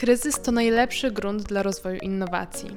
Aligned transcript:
Kryzys 0.00 0.40
to 0.40 0.52
najlepszy 0.52 1.10
grunt 1.10 1.42
dla 1.42 1.62
rozwoju 1.62 1.98
innowacji. 1.98 2.70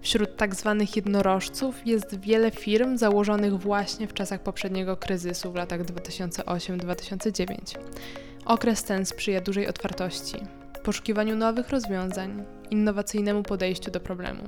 Wśród 0.00 0.36
tak 0.36 0.54
zwanych 0.54 0.96
jednorożców 0.96 1.86
jest 1.86 2.20
wiele 2.20 2.50
firm 2.50 2.96
założonych 2.96 3.58
właśnie 3.58 4.08
w 4.08 4.14
czasach 4.14 4.42
poprzedniego 4.42 4.96
kryzysu 4.96 5.52
w 5.52 5.54
latach 5.54 5.84
2008-2009. 5.84 7.78
Okres 8.44 8.84
ten 8.84 9.06
sprzyja 9.06 9.40
dużej 9.40 9.68
otwartości, 9.68 10.36
poszukiwaniu 10.84 11.36
nowych 11.36 11.68
rozwiązań, 11.68 12.44
innowacyjnemu 12.70 13.42
podejściu 13.42 13.90
do 13.90 14.00
problemu. 14.00 14.42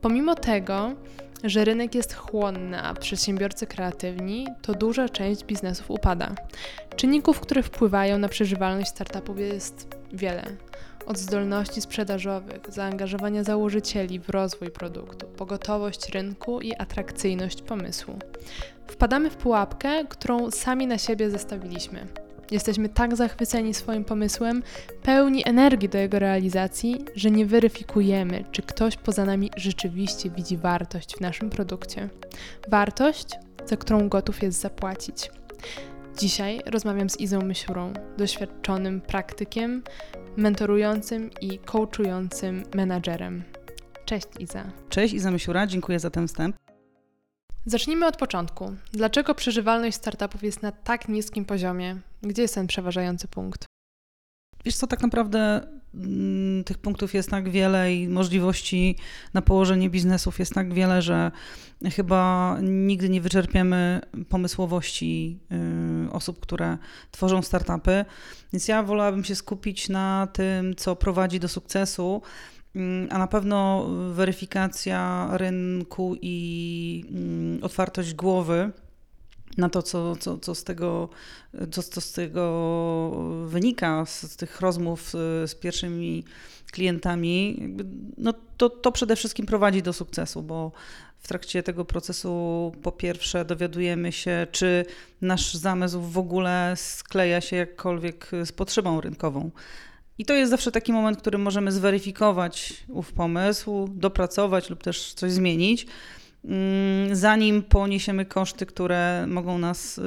Pomimo 0.00 0.34
tego, 0.34 0.94
że 1.44 1.64
rynek 1.64 1.94
jest 1.94 2.14
chłonny, 2.14 2.82
a 2.82 2.94
przedsiębiorcy 2.94 3.66
kreatywni, 3.66 4.46
to 4.62 4.74
duża 4.74 5.08
część 5.08 5.44
biznesów 5.44 5.90
upada. 5.90 6.34
Czynników, 6.96 7.40
które 7.40 7.62
wpływają 7.62 8.18
na 8.18 8.28
przeżywalność 8.28 8.90
startupów 8.90 9.38
jest 9.38 9.88
wiele. 10.12 10.42
Od 11.06 11.18
zdolności 11.18 11.80
sprzedażowych, 11.80 12.60
zaangażowania 12.68 13.44
założycieli 13.44 14.20
w 14.20 14.28
rozwój 14.28 14.70
produktu, 14.70 15.26
pogotowość 15.26 16.08
rynku 16.08 16.60
i 16.60 16.74
atrakcyjność 16.74 17.62
pomysłu. 17.62 18.18
Wpadamy 18.86 19.30
w 19.30 19.36
pułapkę, 19.36 20.04
którą 20.08 20.50
sami 20.50 20.86
na 20.86 20.98
siebie 20.98 21.30
zestawiliśmy. 21.30 22.06
Jesteśmy 22.50 22.88
tak 22.88 23.16
zachwyceni 23.16 23.74
swoim 23.74 24.04
pomysłem, 24.04 24.62
pełni 25.02 25.48
energii 25.48 25.88
do 25.88 25.98
jego 25.98 26.18
realizacji, 26.18 27.04
że 27.16 27.30
nie 27.30 27.46
weryfikujemy, 27.46 28.44
czy 28.52 28.62
ktoś 28.62 28.96
poza 28.96 29.24
nami 29.24 29.50
rzeczywiście 29.56 30.30
widzi 30.30 30.56
wartość 30.56 31.16
w 31.16 31.20
naszym 31.20 31.50
produkcie. 31.50 32.08
Wartość, 32.68 33.26
za 33.66 33.76
którą 33.76 34.08
gotów 34.08 34.42
jest 34.42 34.60
zapłacić. 34.60 35.30
Dzisiaj 36.18 36.60
rozmawiam 36.66 37.10
z 37.10 37.20
Izą 37.20 37.42
Mysiurą, 37.42 37.92
doświadczonym 38.18 39.00
praktykiem, 39.00 39.82
mentorującym 40.36 41.30
i 41.40 41.58
coachującym 41.58 42.62
menadżerem. 42.74 43.42
Cześć 44.04 44.26
Iza. 44.38 44.64
Cześć 44.88 45.14
Iza 45.14 45.30
Mysiura, 45.30 45.66
dziękuję 45.66 45.98
za 45.98 46.10
ten 46.10 46.28
wstęp. 46.28 46.56
Zacznijmy 47.66 48.06
od 48.06 48.16
początku. 48.16 48.72
Dlaczego 48.92 49.34
przeżywalność 49.34 49.96
startupów 49.96 50.42
jest 50.42 50.62
na 50.62 50.72
tak 50.72 51.08
niskim 51.08 51.44
poziomie? 51.44 51.96
Gdzie 52.22 52.42
jest 52.42 52.54
ten 52.54 52.66
przeważający 52.66 53.28
punkt? 53.28 53.71
Wiesz 54.64 54.76
co, 54.76 54.86
tak 54.86 55.02
naprawdę 55.02 55.66
mm, 55.94 56.64
tych 56.64 56.78
punktów 56.78 57.14
jest 57.14 57.30
tak 57.30 57.50
wiele 57.50 57.94
i 57.94 58.08
możliwości 58.08 58.96
na 59.34 59.42
położenie 59.42 59.90
biznesów 59.90 60.38
jest 60.38 60.54
tak 60.54 60.74
wiele, 60.74 61.02
że 61.02 61.30
chyba 61.96 62.56
nigdy 62.62 63.08
nie 63.08 63.20
wyczerpiemy 63.20 64.00
pomysłowości 64.28 65.38
y, 66.06 66.12
osób, 66.12 66.40
które 66.40 66.78
tworzą 67.10 67.42
startupy. 67.42 68.04
Więc 68.52 68.68
ja 68.68 68.82
wolałabym 68.82 69.24
się 69.24 69.34
skupić 69.34 69.88
na 69.88 70.28
tym, 70.32 70.76
co 70.76 70.96
prowadzi 70.96 71.40
do 71.40 71.48
sukcesu, 71.48 72.22
mm, 72.76 73.08
a 73.10 73.18
na 73.18 73.26
pewno 73.26 73.86
weryfikacja 74.12 75.28
rynku 75.32 76.16
i 76.22 77.04
mm, 77.10 77.64
otwartość 77.64 78.14
głowy 78.14 78.72
na 79.56 79.68
to, 79.68 79.82
co, 79.82 80.16
co, 80.16 80.38
co, 80.38 80.54
z 80.54 80.64
tego, 80.64 81.08
co, 81.70 81.82
co 81.82 82.00
z 82.00 82.12
tego 82.12 83.44
wynika, 83.46 84.06
z, 84.06 84.22
z 84.22 84.36
tych 84.36 84.60
rozmów 84.60 85.10
z, 85.10 85.50
z 85.50 85.54
pierwszymi 85.54 86.24
klientami, 86.72 87.58
no 88.18 88.34
to, 88.56 88.70
to 88.70 88.92
przede 88.92 89.16
wszystkim 89.16 89.46
prowadzi 89.46 89.82
do 89.82 89.92
sukcesu, 89.92 90.42
bo 90.42 90.72
w 91.18 91.28
trakcie 91.28 91.62
tego 91.62 91.84
procesu 91.84 92.72
po 92.82 92.92
pierwsze 92.92 93.44
dowiadujemy 93.44 94.12
się, 94.12 94.46
czy 94.52 94.84
nasz 95.20 95.54
zamysł 95.54 96.00
w 96.00 96.18
ogóle 96.18 96.74
skleja 96.76 97.40
się 97.40 97.56
jakkolwiek 97.56 98.30
z 98.44 98.52
potrzebą 98.52 99.00
rynkową. 99.00 99.50
I 100.18 100.24
to 100.24 100.34
jest 100.34 100.50
zawsze 100.50 100.72
taki 100.72 100.92
moment, 100.92 101.18
w 101.18 101.20
którym 101.20 101.42
możemy 101.42 101.72
zweryfikować 101.72 102.84
ów 102.88 103.12
pomysł, 103.12 103.88
dopracować 103.94 104.70
lub 104.70 104.82
też 104.82 105.14
coś 105.14 105.32
zmienić. 105.32 105.86
Mm, 106.44 107.16
zanim 107.16 107.62
poniesiemy 107.62 108.24
koszty, 108.24 108.66
które 108.66 109.26
mogą 109.26 109.58
nas 109.58 109.98
y, 109.98 110.02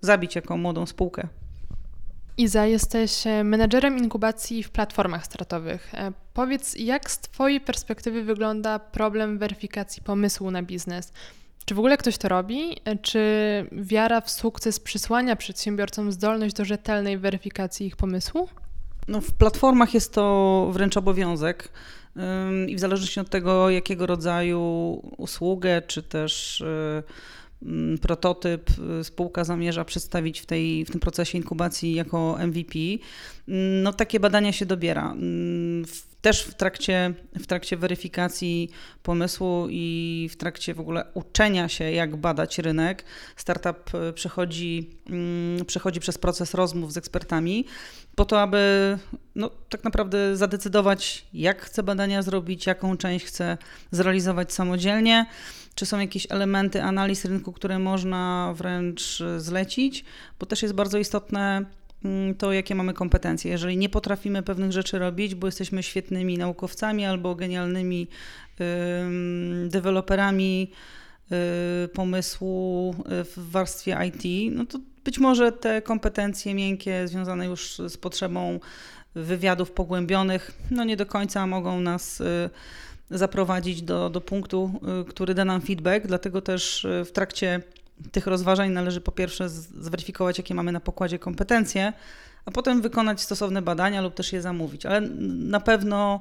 zabić 0.00 0.36
jako 0.36 0.56
młodą 0.56 0.86
spółkę. 0.86 1.28
Iza, 2.38 2.66
jesteś 2.66 3.26
e, 3.26 3.44
menedżerem 3.44 3.98
inkubacji 3.98 4.62
w 4.62 4.70
platformach 4.70 5.24
startowych. 5.24 5.94
E, 5.94 6.12
powiedz, 6.34 6.74
jak 6.78 7.10
z 7.10 7.18
Twojej 7.18 7.60
perspektywy 7.60 8.24
wygląda 8.24 8.78
problem 8.78 9.38
weryfikacji 9.38 10.02
pomysłu 10.02 10.50
na 10.50 10.62
biznes? 10.62 11.12
Czy 11.64 11.74
w 11.74 11.78
ogóle 11.78 11.96
ktoś 11.96 12.18
to 12.18 12.28
robi? 12.28 12.76
E, 12.84 12.96
czy 12.96 13.20
wiara 13.72 14.20
w 14.20 14.30
sukces 14.30 14.80
przysłania 14.80 15.36
przedsiębiorcom 15.36 16.12
zdolność 16.12 16.54
do 16.54 16.64
rzetelnej 16.64 17.18
weryfikacji 17.18 17.86
ich 17.86 17.96
pomysłu? 17.96 18.48
No, 19.08 19.20
w 19.20 19.32
platformach 19.32 19.94
jest 19.94 20.12
to 20.12 20.68
wręcz 20.72 20.96
obowiązek 20.96 21.68
i 22.68 22.76
w 22.76 22.80
zależności 22.80 23.20
od 23.20 23.30
tego, 23.30 23.70
jakiego 23.70 24.06
rodzaju 24.06 24.60
usługę 25.16 25.82
czy 25.86 26.02
też 26.02 26.60
y, 26.60 27.98
prototyp 28.00 28.70
y, 29.00 29.04
spółka 29.04 29.44
zamierza 29.44 29.84
przedstawić 29.84 30.40
w, 30.40 30.46
tej, 30.46 30.84
w 30.84 30.90
tym 30.90 31.00
procesie 31.00 31.38
inkubacji 31.38 31.94
jako 31.94 32.38
MVP, 32.46 32.78
no 33.82 33.92
takie 33.92 34.20
badania 34.20 34.52
się 34.52 34.66
dobiera. 34.66 35.14
Też 36.20 36.42
w 36.42 36.54
trakcie, 36.54 37.14
w 37.34 37.46
trakcie 37.46 37.76
weryfikacji 37.76 38.70
pomysłu 39.02 39.66
i 39.70 40.28
w 40.32 40.36
trakcie 40.36 40.74
w 40.74 40.80
ogóle 40.80 41.04
uczenia 41.14 41.68
się, 41.68 41.90
jak 41.90 42.16
badać 42.16 42.58
rynek, 42.58 43.04
startup 43.36 43.94
y, 43.94 44.12
przechodzi, 44.12 44.90
przechodzi 45.66 46.00
przez 46.00 46.18
proces 46.18 46.54
rozmów 46.54 46.92
z 46.92 46.96
ekspertami, 46.96 47.64
po 48.14 48.24
to, 48.24 48.40
aby 48.40 48.98
no, 49.34 49.50
tak 49.68 49.84
naprawdę 49.84 50.36
zadecydować, 50.36 51.26
jak 51.34 51.62
chce 51.62 51.82
badania 51.82 52.22
zrobić, 52.22 52.66
jaką 52.66 52.96
część 52.96 53.26
chce 53.26 53.58
zrealizować 53.90 54.52
samodzielnie, 54.52 55.26
czy 55.74 55.86
są 55.86 55.98
jakieś 55.98 56.26
elementy 56.30 56.82
analiz 56.82 57.24
rynku, 57.24 57.52
które 57.52 57.78
można 57.78 58.54
wręcz 58.56 59.22
zlecić, 59.38 60.04
bo 60.38 60.46
też 60.46 60.62
jest 60.62 60.74
bardzo 60.74 60.98
istotne 60.98 61.56
mm, 61.56 61.66
to, 62.38 62.52
jakie 62.52 62.74
mamy 62.74 62.94
kompetencje. 62.94 63.50
Jeżeli 63.50 63.76
nie 63.76 63.88
potrafimy 63.88 64.42
pewnych 64.42 64.72
rzeczy 64.72 64.98
robić, 64.98 65.34
bo 65.34 65.46
jesteśmy 65.46 65.82
świetnymi 65.82 66.38
naukowcami 66.38 67.04
albo 67.04 67.34
genialnymi 67.34 68.08
deweloperami, 69.66 70.70
Y, 71.32 71.88
pomysłu 71.88 72.90
y, 72.92 73.24
w 73.24 73.50
warstwie 73.50 73.98
IT, 74.06 74.52
no 74.56 74.66
to 74.66 74.78
być 75.04 75.18
może 75.18 75.52
te 75.52 75.82
kompetencje 75.82 76.54
miękkie 76.54 77.08
związane 77.08 77.46
już 77.46 77.78
z 77.88 77.96
potrzebą 77.96 78.60
wywiadów 79.14 79.70
pogłębionych, 79.70 80.52
no 80.70 80.84
nie 80.84 80.96
do 80.96 81.06
końca 81.06 81.46
mogą 81.46 81.80
nas 81.80 82.20
y, 82.20 82.50
zaprowadzić 83.10 83.82
do, 83.82 84.10
do 84.10 84.20
punktu, 84.20 84.80
który 85.08 85.34
da 85.34 85.44
nam 85.44 85.60
feedback, 85.60 86.06
dlatego 86.06 86.42
też 86.42 86.86
w 87.04 87.10
trakcie 87.12 87.62
tych 88.12 88.26
rozważań 88.26 88.70
należy 88.70 89.00
po 89.00 89.12
pierwsze 89.12 89.48
zweryfikować, 89.48 90.38
jakie 90.38 90.54
mamy 90.54 90.72
na 90.72 90.80
pokładzie 90.80 91.18
kompetencje, 91.18 91.92
a 92.44 92.50
potem 92.50 92.82
wykonać 92.82 93.20
stosowne 93.20 93.62
badania 93.62 94.00
lub 94.00 94.14
też 94.14 94.32
je 94.32 94.42
zamówić. 94.42 94.86
Ale 94.86 95.00
na 95.28 95.60
pewno 95.60 96.20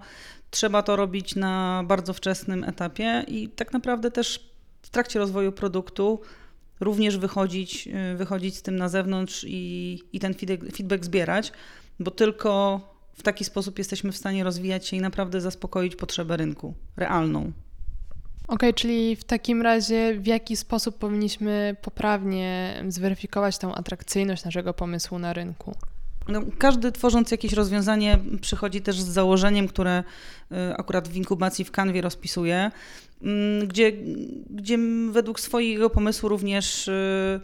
trzeba 0.52 0.84
to 0.84 0.96
robić 0.96 1.36
na 1.36 1.84
bardzo 1.88 2.14
wczesnym 2.14 2.64
etapie 2.64 3.26
i 3.28 3.50
tak 3.50 3.74
naprawdę 3.74 4.12
też 4.12 4.50
w 4.82 4.90
trakcie 4.90 5.20
rozwoju 5.20 5.52
produktu 5.52 6.22
również 6.80 7.18
wychodzić, 7.18 7.88
y, 8.14 8.18
wychodzić 8.18 8.58
z 8.58 8.62
tym 8.62 8.76
na 8.76 8.90
zewnątrz 8.90 9.46
i, 9.48 10.00
i 10.14 10.20
ten 10.20 10.34
feedback, 10.34 10.76
feedback 10.76 11.06
zbierać, 11.06 11.52
bo 12.00 12.12
tylko 12.12 12.82
w 13.14 13.24
taki 13.24 13.44
sposób 13.44 13.78
jesteśmy 13.78 14.12
w 14.12 14.18
stanie 14.18 14.44
rozwijać 14.44 14.88
się 14.88 14.98
i 14.98 15.02
naprawdę 15.02 15.42
zaspokoić 15.42 15.96
potrzebę 15.96 16.38
rynku, 16.38 16.74
realną. 16.98 17.52
Okay, 18.48 18.74
czyli 18.74 19.16
w 19.16 19.24
takim 19.24 19.62
razie 19.62 20.16
w 20.20 20.28
jaki 20.28 20.58
sposób 20.58 20.98
powinniśmy 20.98 21.76
poprawnie 21.82 22.74
zweryfikować 22.88 23.58
tę 23.58 23.68
atrakcyjność 23.68 24.46
naszego 24.46 24.74
pomysłu 24.74 25.20
na 25.20 25.34
rynku? 25.34 25.76
No, 26.28 26.42
każdy 26.58 26.92
tworząc 26.92 27.32
jakieś 27.32 27.54
rozwiązanie 27.54 28.20
przychodzi 28.42 28.82
też 28.82 29.02
z 29.02 29.08
założeniem, 29.08 29.68
które 29.68 30.04
y, 30.52 30.56
akurat 30.78 31.08
w 31.08 31.16
inkubacji 31.16 31.66
w 31.66 31.72
kanwie 31.72 32.02
rozpisuje, 32.02 32.72
mm, 33.22 33.68
gdzie, 33.68 33.92
gdzie 34.50 34.78
według 35.12 35.40
swojego 35.40 35.90
pomysłu 35.90 36.30
również 36.30 36.88
y, 36.88 37.40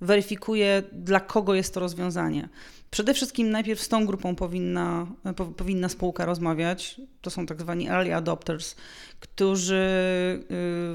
weryfikuje, 0.00 0.82
dla 0.92 1.20
kogo 1.20 1.54
jest 1.54 1.74
to 1.74 1.80
rozwiązanie. 1.80 2.48
Przede 2.90 3.14
wszystkim 3.14 3.50
najpierw 3.50 3.80
z 3.80 3.88
tą 3.88 4.06
grupą 4.06 4.34
powinna, 4.34 5.06
powinna 5.56 5.88
spółka 5.88 6.24
rozmawiać. 6.24 7.00
To 7.20 7.30
są 7.30 7.46
tak 7.46 7.60
zwani 7.60 7.88
early 7.88 8.14
adopters, 8.14 8.76
którzy 9.20 9.74
y, 9.74 10.44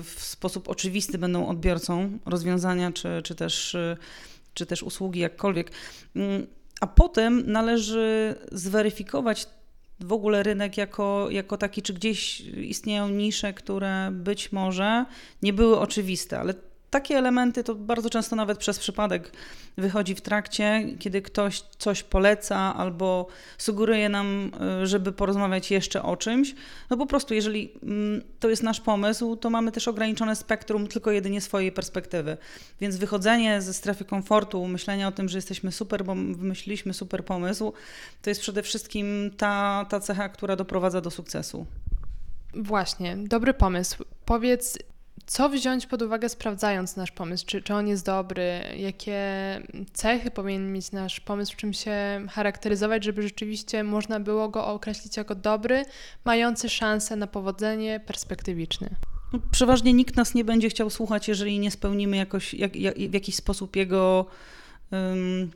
w 0.03 0.15
sposób 0.17 0.69
oczywisty 0.69 1.17
będą 1.17 1.47
odbiorcą 1.47 2.19
rozwiązania 2.25 2.91
czy, 2.91 3.21
czy, 3.23 3.35
też, 3.35 3.77
czy 4.53 4.65
też 4.65 4.83
usługi, 4.83 5.19
jakkolwiek 5.19 5.71
mm, 6.15 6.47
a 6.81 6.88
potem 6.88 7.51
należy 7.51 8.35
zweryfikować 8.51 9.47
w 10.00 10.13
ogóle 10.13 10.44
rynek 10.44 10.77
jako, 10.77 11.27
jako 11.29 11.57
taki, 11.57 11.81
czy 11.81 11.94
gdzieś 11.94 12.39
istnieją 12.41 13.09
nisze, 13.09 13.53
które 13.53 14.09
być 14.11 14.51
może 14.51 15.05
nie 15.41 15.53
były 15.53 15.79
oczywiste, 15.79 16.39
ale 16.39 16.53
takie 16.94 17.18
elementy 17.18 17.63
to 17.63 17.75
bardzo 17.75 18.10
często 18.10 18.36
nawet 18.36 18.57
przez 18.57 18.80
przypadek 18.80 19.31
wychodzi 19.78 20.16
w 20.16 20.22
trakcie, 20.22 20.86
kiedy 21.00 21.22
ktoś 21.22 21.62
coś 21.62 22.04
poleca 22.04 22.75
albo 22.75 23.28
sugeruje 23.57 24.10
nam, 24.10 24.51
y, 24.84 24.88
żeby 24.88 25.12
porozmawiać 25.12 25.72
jeszcze 25.72 26.04
o 26.04 26.18
czymś. 26.18 26.56
No 26.90 26.98
po 26.98 27.06
prostu, 27.06 27.34
jeżeli 27.34 27.74
mm, 27.84 28.22
to 28.40 28.50
jest 28.50 28.63
nasz 28.63 28.81
pomysł, 28.81 29.36
to 29.36 29.50
mamy 29.50 29.72
też 29.72 29.88
ograniczone 29.88 30.36
spektrum 30.36 30.88
tylko 30.88 31.12
jedynie 31.12 31.42
swojej 31.42 31.72
perspektywy. 31.72 32.38
Więc 32.81 32.98
wychodzenie 32.98 33.62
ze 33.62 33.74
strefy 33.74 34.06
komfortu, 34.06 34.68
myślenie 34.68 35.07
o 35.07 35.12
tym, 35.12 35.30
że 35.30 35.38
jesteśmy 35.38 35.72
super, 35.72 36.06
bo 36.06 36.16
wymyśliliśmy 36.16 36.94
super 36.94 37.25
pomysł, 37.25 37.74
to 38.22 38.30
jest 38.30 38.42
przede 38.42 38.63
wszystkim 38.63 39.31
ta, 39.38 39.86
ta 39.89 40.00
cecha, 40.00 40.30
która 40.30 40.56
doprowadza 40.56 41.01
do 41.01 41.12
sukcesu. 41.12 41.66
Właśnie, 42.56 43.18
dobry 43.18 43.54
pomysł. 43.54 44.04
Powiedz, 44.25 44.78
co 45.25 45.50
wziąć 45.50 45.86
pod 45.86 46.01
uwagę, 46.01 46.30
sprawdzając 46.30 46.95
nasz 46.95 47.12
pomysł? 47.12 47.45
Czy, 47.45 47.62
czy 47.62 47.74
on 47.74 47.88
jest 47.88 48.06
dobry? 48.06 48.62
Jakie 48.77 49.21
cechy 49.94 50.31
powinien 50.31 50.74
mieć 50.74 50.92
nasz 50.92 51.19
pomysł? 51.19 51.56
Czym 51.57 51.74
się 51.74 52.25
charakteryzować, 52.30 53.04
żeby 53.04 53.21
rzeczywiście 53.21 53.83
można 53.83 54.19
było 54.19 54.50
go 54.50 54.68
określić 54.68 55.18
jako 55.18 55.36
dobry, 55.36 55.86
mający 56.25 56.69
szansę 56.69 57.15
na 57.15 57.27
powodzenie, 57.27 58.00
perspektywiczny? 58.00 58.89
No, 59.33 59.39
przeważnie 59.51 59.94
nikt 59.94 60.15
nas 60.15 60.33
nie 60.33 60.44
będzie 60.44 60.69
chciał 60.69 60.89
słuchać, 60.89 61.27
jeżeli 61.27 61.60
nie 61.60 61.71
spełnimy 61.71 62.18
jakoś, 62.18 62.54
jak, 62.54 62.75
jak, 62.75 62.95
w 62.95 63.13
jakiś 63.13 63.36
sposób 63.36 63.75
jego. 63.75 64.25
Um, 64.92 65.51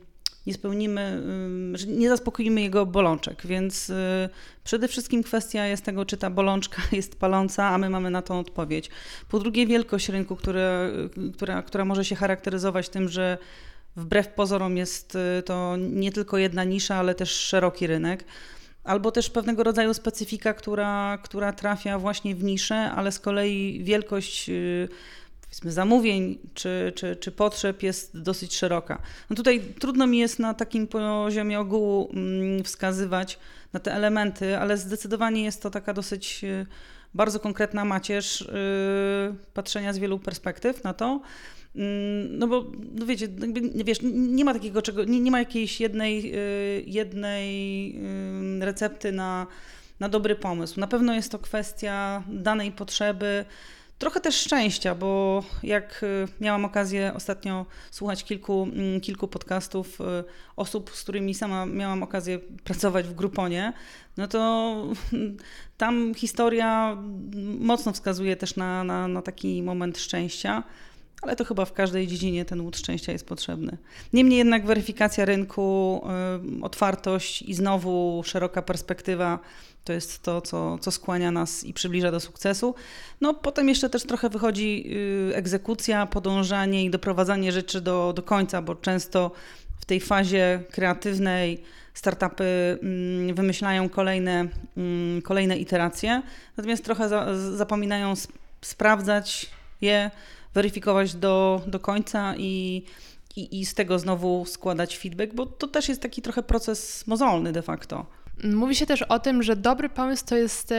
nie 0.48 0.54
spełnimy, 0.54 1.22
nie 1.86 2.08
zaspokoimy 2.08 2.60
jego 2.60 2.86
bolączek, 2.86 3.46
więc 3.46 3.90
y, 3.90 3.94
przede 4.64 4.88
wszystkim 4.88 5.22
kwestia 5.22 5.66
jest 5.66 5.84
tego, 5.84 6.04
czy 6.04 6.16
ta 6.16 6.30
bolączka 6.30 6.82
jest 6.92 7.20
paląca, 7.20 7.68
a 7.68 7.78
my 7.78 7.90
mamy 7.90 8.10
na 8.10 8.22
to 8.22 8.38
odpowiedź. 8.38 8.90
Po 9.28 9.38
drugie, 9.38 9.66
wielkość 9.66 10.08
rynku, 10.08 10.36
które, 10.36 10.92
która, 11.34 11.62
która 11.62 11.84
może 11.84 12.04
się 12.04 12.16
charakteryzować 12.16 12.88
tym, 12.88 13.08
że 13.08 13.38
wbrew 13.96 14.28
pozorom 14.28 14.76
jest 14.76 15.14
y, 15.14 15.42
to 15.42 15.76
nie 15.76 16.12
tylko 16.12 16.38
jedna 16.38 16.64
nisza, 16.64 16.96
ale 16.96 17.14
też 17.14 17.30
szeroki 17.30 17.86
rynek 17.86 18.24
albo 18.84 19.10
też 19.10 19.30
pewnego 19.30 19.62
rodzaju 19.62 19.94
specyfika, 19.94 20.54
która, 20.54 21.18
która 21.22 21.52
trafia 21.52 21.98
właśnie 21.98 22.34
w 22.34 22.44
niszę, 22.44 22.76
ale 22.76 23.12
z 23.12 23.18
kolei 23.18 23.80
wielkość 23.84 24.50
y, 24.50 24.88
powiedzmy 25.48 25.72
zamówień 25.72 26.38
czy, 26.54 26.92
czy, 26.94 27.16
czy 27.16 27.32
potrzeb 27.32 27.82
jest 27.82 28.20
dosyć 28.20 28.56
szeroka. 28.56 29.02
No 29.30 29.36
tutaj 29.36 29.60
trudno 29.78 30.06
mi 30.06 30.18
jest 30.18 30.38
na 30.38 30.54
takim 30.54 30.86
poziomie 30.86 31.60
ogółu 31.60 32.10
mm, 32.12 32.64
wskazywać 32.64 33.38
na 33.72 33.80
te 33.80 33.94
elementy, 33.94 34.58
ale 34.58 34.76
zdecydowanie 34.78 35.44
jest 35.44 35.62
to 35.62 35.70
taka 35.70 35.94
dosyć 35.94 36.44
y, 36.44 36.66
bardzo 37.14 37.40
konkretna 37.40 37.84
macierz 37.84 38.40
y, 38.40 38.46
patrzenia 39.54 39.92
z 39.92 39.98
wielu 39.98 40.18
perspektyw 40.18 40.84
na 40.84 40.94
to. 40.94 41.20
Mm, 41.76 42.38
no 42.38 42.46
bo, 42.46 42.64
no 42.94 43.06
wiecie, 43.06 43.28
wiesz, 43.84 43.98
nie 44.12 44.44
ma 44.44 44.54
takiego 44.54 44.82
czego, 44.82 45.04
nie, 45.04 45.20
nie 45.20 45.30
ma 45.30 45.38
jakiejś 45.38 45.80
jednej, 45.80 46.34
y, 46.34 46.84
jednej 46.86 47.94
recepty 48.60 49.12
na, 49.12 49.46
na 50.00 50.08
dobry 50.08 50.36
pomysł. 50.36 50.80
Na 50.80 50.86
pewno 50.86 51.14
jest 51.14 51.32
to 51.32 51.38
kwestia 51.38 52.22
danej 52.28 52.72
potrzeby, 52.72 53.44
Trochę 53.98 54.20
też 54.20 54.36
szczęścia, 54.36 54.94
bo 54.94 55.42
jak 55.62 56.02
y, 56.02 56.28
miałam 56.40 56.64
okazję 56.64 57.12
ostatnio 57.14 57.66
słuchać 57.90 58.24
kilku, 58.24 58.68
mm, 58.72 59.00
kilku 59.00 59.28
podcastów 59.28 60.00
y, 60.00 60.04
osób, 60.56 60.90
z 60.94 61.02
którymi 61.02 61.34
sama 61.34 61.66
miałam 61.66 62.02
okazję 62.02 62.38
pracować 62.64 63.06
w 63.06 63.14
Gruponie, 63.14 63.72
no 64.16 64.28
to 64.28 64.74
tam 65.76 66.14
historia 66.14 66.96
mocno 67.60 67.92
wskazuje 67.92 68.36
też 68.36 68.56
na, 68.56 68.84
na, 68.84 69.08
na 69.08 69.22
taki 69.22 69.62
moment 69.62 69.98
szczęścia 69.98 70.62
ale 71.22 71.36
to 71.36 71.44
chyba 71.44 71.64
w 71.64 71.72
każdej 71.72 72.06
dziedzinie 72.06 72.44
ten 72.44 72.60
łód 72.60 72.76
szczęścia 72.76 73.12
jest 73.12 73.26
potrzebny. 73.26 73.78
Niemniej 74.12 74.38
jednak 74.38 74.66
weryfikacja 74.66 75.24
rynku, 75.24 76.00
y, 76.60 76.64
otwartość 76.64 77.42
i 77.42 77.54
znowu 77.54 78.22
szeroka 78.24 78.62
perspektywa 78.62 79.38
to 79.84 79.92
jest 79.92 80.22
to, 80.22 80.40
co, 80.40 80.78
co 80.78 80.90
skłania 80.90 81.30
nas 81.30 81.64
i 81.64 81.72
przybliża 81.72 82.10
do 82.10 82.20
sukcesu. 82.20 82.74
No 83.20 83.34
potem 83.34 83.68
jeszcze 83.68 83.90
też 83.90 84.02
trochę 84.02 84.28
wychodzi 84.28 84.84
y, 85.30 85.36
egzekucja, 85.36 86.06
podążanie 86.06 86.84
i 86.84 86.90
doprowadzanie 86.90 87.52
rzeczy 87.52 87.80
do, 87.80 88.12
do 88.16 88.22
końca, 88.22 88.62
bo 88.62 88.74
często 88.74 89.30
w 89.80 89.84
tej 89.84 90.00
fazie 90.00 90.62
kreatywnej 90.70 91.62
startupy 91.94 92.78
mm, 92.82 93.34
wymyślają 93.34 93.88
kolejne, 93.88 94.48
mm, 94.76 95.22
kolejne 95.22 95.56
iteracje, 95.58 96.22
natomiast 96.56 96.84
trochę 96.84 97.08
zapominają 97.56 98.14
sprawdzać 98.60 99.46
je, 99.80 100.10
weryfikować 100.58 101.14
do, 101.14 101.60
do 101.66 101.80
końca 101.80 102.34
i, 102.36 102.84
i, 103.36 103.60
i 103.60 103.66
z 103.66 103.74
tego 103.74 103.98
znowu 103.98 104.44
składać 104.44 104.98
feedback, 104.98 105.34
bo 105.34 105.46
to 105.46 105.66
też 105.66 105.88
jest 105.88 106.02
taki 106.02 106.22
trochę 106.22 106.42
proces 106.42 107.06
mozolny 107.06 107.52
de 107.52 107.62
facto. 107.62 108.06
Mówi 108.44 108.74
się 108.74 108.86
też 108.86 109.02
o 109.02 109.18
tym, 109.18 109.42
że 109.42 109.56
dobry 109.56 109.88
pomysł 109.88 110.24
to 110.26 110.36
jest 110.36 110.74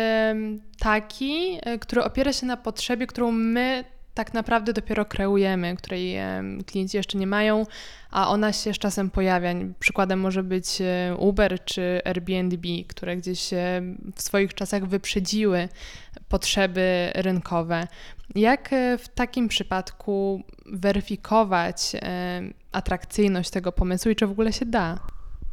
taki, 0.80 1.58
e, 1.62 1.80
który 1.80 2.04
opiera 2.04 2.34
się 2.34 2.46
na 2.46 2.58
potrzebie, 2.58 3.08
którą 3.08 3.32
my 3.32 3.84
tak 4.14 4.34
naprawdę 4.34 4.74
dopiero 4.74 5.06
kreujemy, 5.06 5.76
której 5.76 6.16
klienci 6.66 6.98
jeszcze 6.98 7.18
nie 7.18 7.28
mają, 7.28 7.66
a 8.12 8.30
ona 8.30 8.54
się 8.54 8.74
z 8.74 8.78
czasem 8.78 9.10
pojawia. 9.10 9.50
Przykładem 9.80 10.20
może 10.20 10.44
być 10.44 10.82
e, 10.82 11.16
Uber 11.18 11.64
czy 11.66 12.02
Airbnb, 12.06 12.68
które 12.88 13.18
gdzieś 13.18 13.50
w 14.16 14.22
swoich 14.22 14.54
czasach 14.54 14.88
wyprzedziły 14.88 15.70
potrzeby 16.30 17.12
rynkowe. 17.16 17.88
Jak 18.36 18.74
e, 18.74 18.98
w 18.98 19.10
takim 19.10 19.48
przypadku 19.48 20.44
weryfikować 20.66 21.92
atrakcyjność 22.72 23.50
tego 23.50 23.72
pomysłu 23.72 24.12
i 24.12 24.16
czy 24.16 24.28
w 24.28 24.32
ogóle 24.32 24.54
się 24.54 24.66
da? 24.66 25.00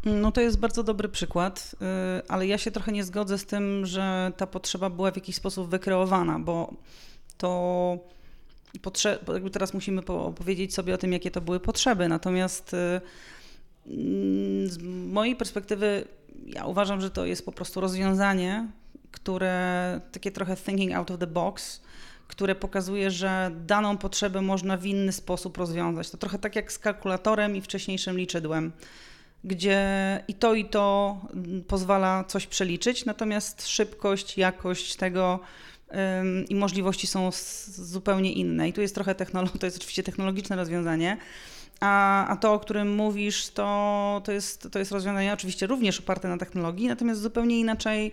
No 0.07 0.33
to 0.33 0.41
jest 0.41 0.59
bardzo 0.59 0.83
dobry 0.83 1.09
przykład, 1.09 1.75
y, 2.19 2.29
ale 2.29 2.47
ja 2.47 2.59
się 2.59 2.71
trochę 2.71 2.93
nie 2.93 3.05
zgodzę 3.05 3.39
z 3.39 3.47
tym, 3.47 3.87
że 3.87 4.33
ta 4.37 4.47
potrzeba 4.47 4.91
była 4.91 5.11
w 5.11 5.17
jakiś 5.17 5.37
sposób 5.37 5.71
wykreowana, 5.71 6.39
bo 6.39 6.75
to 7.39 7.99
potrze- 8.83 9.33
jakby 9.33 9.51
teraz 9.51 9.75
musimy 9.75 10.03
powiedzieć 10.37 10.75
sobie 10.75 10.95
o 10.95 10.99
tym, 10.99 11.13
jakie 11.13 11.31
to 11.31 11.41
były 11.41 11.61
potrzeby. 11.61 12.09
Natomiast 12.09 12.75
y, 12.75 12.77
mm, 13.87 14.69
z 14.69 14.79
mojej 15.13 15.37
perspektywy 15.37 16.05
ja 16.47 16.67
uważam, 16.67 17.01
że 17.01 17.11
to 17.11 17.27
jest 17.27 17.45
po 17.45 17.53
prostu 17.53 17.81
rozwiązanie, 17.81 18.69
które 19.11 20.01
takie 20.13 20.31
trochę 20.31 20.57
thinking 20.57 20.95
out 20.95 21.11
of 21.11 21.19
the 21.19 21.27
box, 21.27 21.81
które 22.29 22.55
pokazuje, 22.55 23.11
że 23.11 23.51
daną 23.67 23.99
potrzebę 23.99 24.43
można 24.43 24.77
w 24.77 24.87
inny 24.87 25.13
sposób 25.13 25.57
rozwiązać. 25.57 26.11
To 26.11 26.17
trochę 26.17 26.39
tak 26.39 26.57
jak 26.57 26.73
z 26.73 26.79
kalkulatorem 26.79 27.57
i 27.57 27.61
wcześniejszym 27.61 28.19
liczydłem 28.19 28.73
gdzie 29.45 29.81
i 30.29 30.35
to, 30.35 30.55
i 30.55 30.65
to 30.65 31.17
pozwala 31.69 32.25
coś 32.25 32.47
przeliczyć, 32.47 33.05
natomiast 33.05 33.69
szybkość, 33.69 34.39
jakość 34.39 34.97
tego 34.97 35.41
i 36.49 36.55
możliwości 36.55 37.07
są 37.07 37.31
zupełnie 37.69 38.33
inne. 38.33 38.69
I 38.69 38.73
tu 38.73 38.81
jest 38.81 38.95
trochę 38.95 39.15
technologia, 39.15 39.59
to 39.61 39.67
jest 39.67 39.77
oczywiście 39.77 40.03
technologiczne 40.03 40.57
rozwiązanie. 40.57 41.17
A, 41.81 42.27
a 42.27 42.37
to, 42.37 42.53
o 42.53 42.59
którym 42.59 42.95
mówisz, 42.95 43.49
to, 43.49 44.23
to, 44.25 44.33
jest, 44.33 44.69
to 44.73 44.79
jest 44.79 44.93
rozwiązanie 44.93 45.33
oczywiście 45.33 45.67
również 45.67 46.01
oparte 46.01 46.29
na 46.29 46.39
technologii, 46.39 46.89
natomiast 46.89 47.21
zupełnie 47.21 47.61
inaczej 47.61 48.13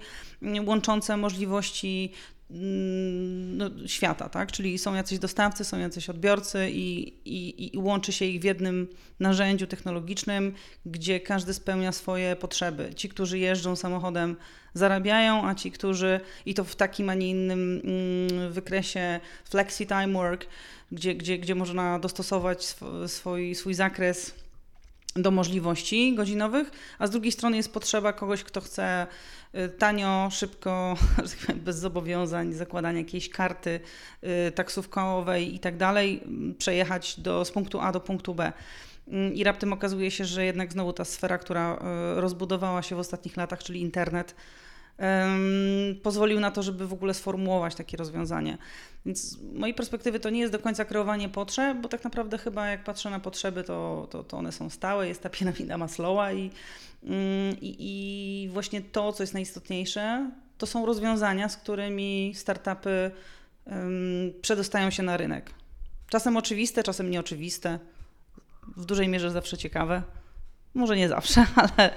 łączące 0.66 1.18
możliwości 1.18 2.12
Mm, 2.14 2.33
no, 2.54 3.70
świata, 3.88 4.30
tak? 4.30 4.52
Czyli 4.52 4.78
są 4.78 4.94
jacyś 4.94 5.20
dostawcy, 5.20 5.64
są 5.64 5.80
jacyś 5.80 6.10
odbiorcy 6.10 6.70
i, 6.72 7.14
i, 7.26 7.76
i 7.76 7.78
łączy 7.78 8.14
się 8.14 8.26
ich 8.26 8.42
w 8.42 8.44
jednym 8.44 8.88
narzędziu 9.20 9.68
technologicznym, 9.68 10.54
gdzie 10.86 11.20
każdy 11.20 11.54
spełnia 11.54 11.92
swoje 11.92 12.36
potrzeby. 12.36 12.94
Ci, 12.96 13.10
którzy 13.10 13.40
jeżdżą 13.40 13.76
samochodem, 13.76 14.36
zarabiają, 14.74 15.48
a 15.48 15.56
ci, 15.56 15.72
którzy 15.72 16.20
i 16.46 16.54
to 16.54 16.64
w 16.64 16.76
takim, 16.76 17.10
a 17.10 17.14
nie 17.14 17.30
innym 17.30 17.82
mm, 17.84 18.52
wykresie 18.52 19.20
flexi 19.50 19.88
time 19.88 20.14
work, 20.14 20.46
gdzie, 20.92 21.16
gdzie, 21.16 21.38
gdzie 21.38 21.56
można 21.56 22.00
dostosować 22.00 22.76
swój, 23.08 23.56
swój 23.56 23.74
zakres 23.74 24.43
do 25.16 25.32
możliwości 25.32 26.16
godzinowych, 26.16 26.72
a 27.00 27.08
z 27.08 27.10
drugiej 27.10 27.32
strony 27.32 27.58
jest 27.58 27.74
potrzeba 27.74 28.14
kogoś, 28.14 28.44
kto 28.44 28.62
chce 28.62 29.08
y, 29.56 29.70
tanio, 29.70 30.30
szybko, 30.32 30.98
tak 31.48 31.56
bez 31.56 31.78
zobowiązań, 31.78 32.54
zakładania 32.54 33.00
jakiejś 33.00 33.30
karty 33.30 33.80
y, 34.48 34.52
taksówkowej 34.52 35.56
i 35.56 35.60
tak 35.60 35.78
dalej, 35.78 36.22
mm, 36.26 36.56
przejechać 36.56 37.20
do, 37.20 37.46
z 37.46 37.52
punktu 37.52 37.80
A 37.80 37.92
do 37.92 38.00
punktu 38.00 38.36
B. 38.36 38.54
Mm, 39.08 39.34
I 39.34 39.44
raptem 39.44 39.74
okazuje 39.74 40.12
się, 40.12 40.26
że 40.26 40.46
jednak 40.46 40.74
znowu 40.74 40.94
ta 40.94 41.06
sfera, 41.06 41.38
która 41.38 41.76
y, 42.18 42.22
rozbudowała 42.22 42.82
się 42.82 42.96
w 42.96 43.00
ostatnich 43.00 43.38
latach, 43.38 43.64
czyli 43.64 43.82
internet, 43.82 44.36
pozwolił 46.04 46.40
na 46.40 46.52
to, 46.52 46.64
żeby 46.64 46.88
w 46.88 46.94
ogóle 46.94 47.14
sformułować 47.14 47.76
takie 47.76 47.98
rozwiązanie. 47.98 48.58
Więc 49.06 49.22
z 49.22 49.42
mojej 49.42 49.74
perspektywy 49.74 50.20
to 50.20 50.30
nie 50.30 50.40
jest 50.40 50.54
do 50.54 50.60
końca 50.60 50.86
kreowanie 50.86 51.30
potrzeb, 51.30 51.78
bo 51.78 51.90
tak 51.90 52.04
naprawdę 52.04 52.38
chyba 52.38 52.68
jak 52.68 52.84
patrzę 52.84 53.10
na 53.10 53.20
potrzeby, 53.20 53.64
to, 53.64 54.08
to, 54.10 54.24
to 54.24 54.38
one 54.38 54.52
są 54.52 54.70
stałe, 54.70 55.08
jest 55.08 55.22
ta 55.24 55.30
piramida 55.30 55.78
Maslowa 55.78 56.32
i, 56.32 56.52
mm, 57.04 57.56
i, 57.62 57.76
i 57.80 58.50
właśnie 58.50 58.82
to, 58.82 59.14
co 59.14 59.24
jest 59.24 59.34
najistotniejsze, 59.34 60.32
to 60.58 60.66
są 60.66 60.86
rozwiązania, 60.86 61.50
z 61.50 61.58
którymi 61.58 62.34
startupy 62.36 63.12
przedostają 64.42 64.90
się 64.90 65.04
na 65.04 65.18
rynek. 65.18 65.52
Czasem 66.10 66.38
oczywiste, 66.38 66.84
czasem 66.84 67.12
nieoczywiste. 67.12 67.80
W 68.78 68.86
dużej 68.86 69.08
mierze 69.08 69.32
zawsze 69.32 69.58
ciekawe. 69.58 70.04
Może 70.74 70.96
nie 70.96 71.10
zawsze, 71.10 71.46
ale, 71.78 71.94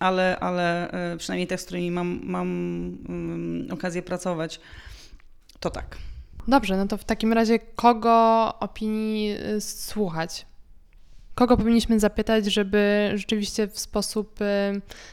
ale, 0.00 0.38
ale 0.40 0.90
e, 0.90 1.16
przynajmniej 1.16 1.46
te, 1.46 1.58
z 1.58 1.64
którymi 1.64 1.90
mam, 1.90 2.20
mam 2.22 2.48
um, 3.08 3.66
okazję 3.70 4.02
pracować, 4.02 4.60
to 5.60 5.70
tak. 5.70 5.96
Dobrze, 6.48 6.76
no 6.76 6.86
to 6.86 6.96
w 6.96 7.04
takim 7.04 7.32
razie 7.32 7.58
kogo 7.58 8.54
opinii 8.60 9.36
y, 9.56 9.60
słuchać? 9.60 10.46
Kogo 11.34 11.56
powinniśmy 11.56 12.00
zapytać, 12.00 12.44
żeby 12.46 13.12
rzeczywiście 13.14 13.68
w 13.68 13.78
sposób 13.78 14.40
y, 14.40 14.44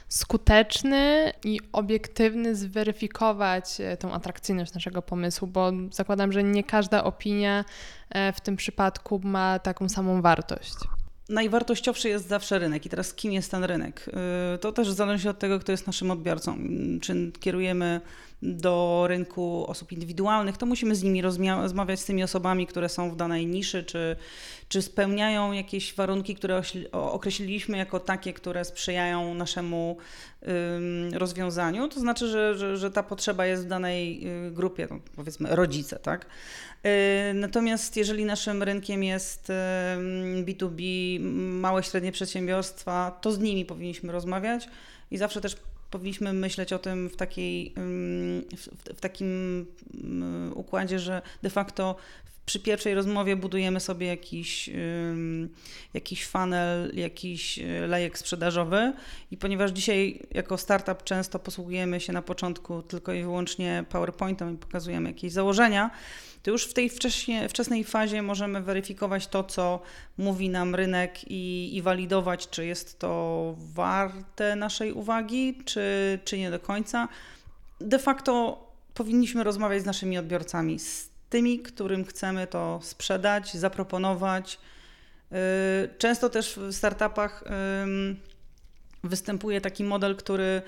skuteczny 0.07 1.33
i 1.43 1.59
obiektywny 1.71 2.55
zweryfikować 2.55 3.77
tą 3.99 4.13
atrakcyjność 4.13 4.73
naszego 4.73 5.01
pomysłu, 5.01 5.47
bo 5.47 5.71
zakładam, 5.91 6.31
że 6.31 6.43
nie 6.43 6.63
każda 6.63 7.03
opinia 7.03 7.65
w 8.35 8.41
tym 8.41 8.55
przypadku 8.55 9.21
ma 9.23 9.59
taką 9.59 9.89
samą 9.89 10.21
wartość 10.21 10.73
najwartościowszy 11.29 12.09
jest 12.09 12.27
zawsze 12.27 12.59
rynek. 12.59 12.85
I 12.85 12.89
teraz 12.89 13.13
kim 13.13 13.31
jest 13.31 13.51
ten 13.51 13.63
rynek? 13.63 14.09
To 14.61 14.71
też 14.71 14.91
zależy 14.91 15.29
od 15.29 15.39
tego, 15.39 15.59
kto 15.59 15.71
jest 15.71 15.87
naszym 15.87 16.11
odbiorcą. 16.11 16.57
Czy 17.01 17.31
kierujemy 17.39 18.01
do 18.43 19.05
rynku 19.07 19.65
osób 19.67 19.91
indywidualnych, 19.91 20.57
to 20.57 20.65
musimy 20.65 20.95
z 20.95 21.03
nimi 21.03 21.21
rozmawiać 21.21 21.99
z 21.99 22.05
tymi 22.05 22.23
osobami, 22.23 22.67
które 22.67 22.89
są 22.89 23.09
w 23.11 23.15
danej 23.15 23.45
niszy, 23.45 23.83
czy, 23.83 24.15
czy 24.69 24.81
spełniają 24.81 25.51
jakieś 25.51 25.93
warunki, 25.93 26.35
które 26.35 26.61
określiliśmy 26.91 27.77
jako 27.77 27.99
takie, 27.99 28.33
które 28.33 28.65
sprzyjają 28.65 29.33
naszemu 29.33 29.97
rozwiązaniu. 31.13 31.87
To 31.87 31.99
znaczy, 31.99 32.27
że, 32.27 32.57
że, 32.57 32.77
że, 32.77 32.91
ta 32.91 33.03
potrzeba 33.03 33.45
jest 33.45 33.65
w 33.65 33.67
danej 33.67 34.27
y, 34.47 34.51
grupie, 34.51 34.87
no 34.91 34.99
powiedzmy 35.15 35.55
rodzice, 35.55 35.99
tak? 35.99 36.25
Y, 36.85 37.33
natomiast 37.33 37.97
jeżeli 37.97 38.25
naszym 38.25 38.63
rynkiem 38.63 39.03
jest 39.03 39.51
B2B, 40.43 41.19
małe 41.59 41.83
średnie 41.83 42.11
przedsiębiorstwa, 42.11 43.19
to 43.21 43.31
z 43.31 43.39
nimi 43.39 43.65
powinniśmy 43.65 44.11
rozmawiać 44.11 44.69
i 45.11 45.17
zawsze 45.17 45.41
też 45.41 45.55
powinniśmy 45.93 46.33
myśleć 46.33 46.73
o 46.73 46.79
tym 46.79 47.09
w, 47.09 47.15
takiej, 47.15 47.73
w, 48.57 48.67
w 48.95 48.99
takim 48.99 49.65
układzie, 50.55 50.99
że 50.99 51.21
de 51.41 51.49
facto 51.49 51.95
przy 52.45 52.59
pierwszej 52.59 52.95
rozmowie 52.95 53.35
budujemy 53.35 53.79
sobie 53.79 54.07
jakiś, 54.07 54.69
jakiś 55.93 56.27
funnel, 56.27 56.91
jakiś 56.95 57.59
e, 57.59 57.87
lejek 57.87 58.17
sprzedażowy 58.17 58.93
i 59.31 59.37
ponieważ 59.37 59.71
dzisiaj 59.71 60.19
jako 60.31 60.57
startup 60.57 61.03
często 61.03 61.39
posługujemy 61.39 61.99
się 61.99 62.13
na 62.13 62.21
początku 62.21 62.81
tylko 62.81 63.13
i 63.13 63.21
wyłącznie 63.21 63.85
PowerPointem 63.89 64.53
i 64.53 64.57
pokazujemy 64.57 65.09
jakieś 65.09 65.31
założenia, 65.31 65.91
to 66.43 66.51
już 66.51 66.65
w 66.65 66.73
tej 66.73 66.89
wczesnej 67.49 67.83
fazie 67.83 68.21
możemy 68.21 68.61
weryfikować 68.61 69.27
to, 69.27 69.43
co 69.43 69.81
mówi 70.17 70.49
nam 70.49 70.75
rynek 70.75 71.31
i, 71.31 71.75
i 71.75 71.81
walidować, 71.81 72.49
czy 72.49 72.65
jest 72.65 72.99
to 72.99 73.55
warte 73.57 74.55
naszej 74.55 74.93
uwagi, 74.93 75.57
czy, 75.65 76.19
czy 76.25 76.37
nie 76.37 76.51
do 76.51 76.59
końca. 76.59 77.07
De 77.81 77.99
facto 77.99 78.63
powinniśmy 78.93 79.43
rozmawiać 79.43 79.81
z 79.81 79.85
naszymi 79.85 80.17
odbiorcami, 80.17 80.79
z 80.79 81.12
tymi, 81.33 81.59
którym 81.59 82.05
chcemy 82.05 82.47
to 82.47 82.79
sprzedać, 82.83 83.53
zaproponować. 83.53 84.59
Y, 85.31 85.35
często 85.97 86.29
też 86.29 86.59
w 86.69 86.73
startupach 86.73 87.43
występuje 89.03 89.61
taki 89.61 89.83
model, 89.83 90.15
który 90.15 90.61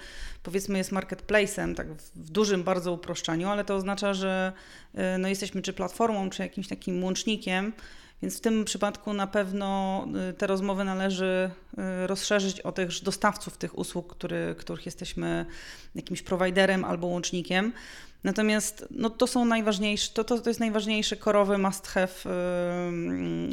powiedzmy 0.44 0.78
jest 0.78 0.92
marketplacem, 0.92 1.76
tak 1.76 1.94
w 1.94 2.30
dużym 2.30 2.64
bardzo 2.64 2.92
uproszczeniu, 2.92 3.50
ale 3.50 3.66
to 3.66 3.76
oznacza, 3.76 4.14
że 4.14 4.54
y, 4.96 5.18
no, 5.18 5.28
jesteśmy 5.28 5.62
czy 5.62 5.74
platformą, 5.74 6.30
czy 6.30 6.44
jakimś 6.44 6.68
takim 6.68 7.04
łącznikiem, 7.04 7.74
więc 8.22 8.38
w 8.38 8.42
tym 8.42 8.66
przypadku 8.66 9.14
na 9.14 9.28
pewno 9.28 10.08
y, 10.30 10.34
te 10.34 10.48
rozmowy 10.48 10.84
należy 10.84 11.50
rozszerzyć 12.06 12.62
o 12.62 12.72
tych 12.72 12.90
dostawców 13.04 13.58
tych 13.58 13.78
usług, 13.78 14.16
który, 14.16 14.56
których 14.58 14.86
jesteśmy 14.86 15.46
jakimś 15.96 16.22
prowajderem 16.22 16.86
albo 16.86 17.08
łącznikiem. 17.08 17.74
Natomiast 18.26 18.88
no, 18.92 19.10
to 19.10 19.28
są 19.28 19.46
najważniejsze, 19.46 20.12
to, 20.14 20.24
to, 20.24 20.40
to 20.40 20.50
jest 20.50 20.60
najważniejszy 20.60 21.18
korowy 21.18 21.58
must 21.58 21.88
have, 21.88 22.08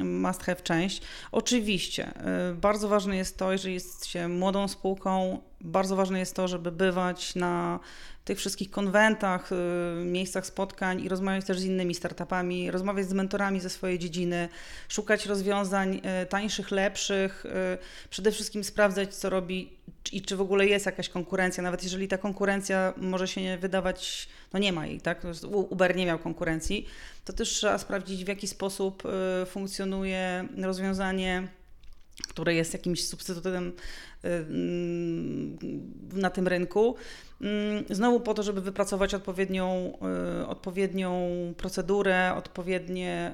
must 0.05 0.43
have 0.43 0.57
część. 0.57 1.03
Oczywiście, 1.33 2.13
y, 2.51 2.55
bardzo 2.55 2.89
ważne 2.89 3.17
jest 3.17 3.39
to, 3.39 3.53
jeżeli 3.53 3.75
jest 3.75 4.07
się 4.07 4.29
młodą 4.29 4.69
spółką, 4.69 5.43
bardzo 5.61 5.97
ważne 5.97 6.19
jest 6.19 6.37
to, 6.37 6.49
żeby 6.49 6.73
bywać 6.73 7.35
na 7.35 7.81
tych 8.25 8.39
wszystkich 8.39 8.71
konwentach, 8.71 9.51
y, 9.53 10.05
miejscach 10.05 10.47
spotkań 10.47 11.01
i 11.01 11.09
rozmawiać 11.09 11.45
też 11.45 11.61
z 11.61 11.65
innymi 11.65 11.95
startupami, 11.95 12.71
rozmawiać 12.71 13.09
z 13.09 13.13
mentorami 13.13 13.61
ze 13.61 13.71
swojej 13.71 13.99
dziedziny, 13.99 14.49
szukać 14.89 15.27
rozwiązań 15.27 16.01
y, 16.23 16.27
tańszych, 16.27 16.71
lepszych, 16.71 17.45
przede 18.11 18.33
wszystkim 18.33 18.65
sprawdzać, 18.65 19.15
co 19.15 19.31
robi 19.31 19.82
i 20.13 20.23
czy 20.23 20.37
w 20.37 20.41
ogóle 20.41 20.67
jest 20.67 20.87
jakaś 20.87 21.09
konkurencja, 21.09 21.63
nawet 21.63 21.83
jeżeli 21.83 22.09
ta 22.09 22.19
konkurencja 22.19 22.95
może 22.97 23.29
się 23.29 23.43
nie 23.43 23.59
wydawać, 23.59 24.29
no 24.53 24.59
nie 24.59 24.73
ma 24.73 24.87
jej, 24.87 25.01
tak? 25.01 25.23
Uber 25.71 25.97
nie 25.97 26.07
miał 26.07 26.19
konkurencji, 26.19 26.87
to 27.25 27.33
też 27.33 27.49
trzeba 27.49 27.79
sprawdzić, 27.79 28.25
w 28.25 28.29
jaki 28.29 28.49
sposób 28.49 29.03
y, 29.43 29.47
funkcjonuje 29.47 30.49
rozwiązanie, 30.63 31.49
które 32.29 32.55
jest 32.55 32.73
jakimś 32.73 33.09
substytutem 33.09 33.73
y, 34.25 34.47
na 36.13 36.31
tym 36.31 36.49
rynku. 36.49 36.97
Mm, 37.41 37.85
znowu 37.91 38.21
po 38.21 38.35
to, 38.35 38.43
żeby 38.43 38.61
wypracować 38.61 39.15
odpowiednią, 39.15 39.93
y, 40.43 40.47
odpowiednią 40.47 41.31
procedurę, 41.57 42.35
odpowiednie 42.37 43.33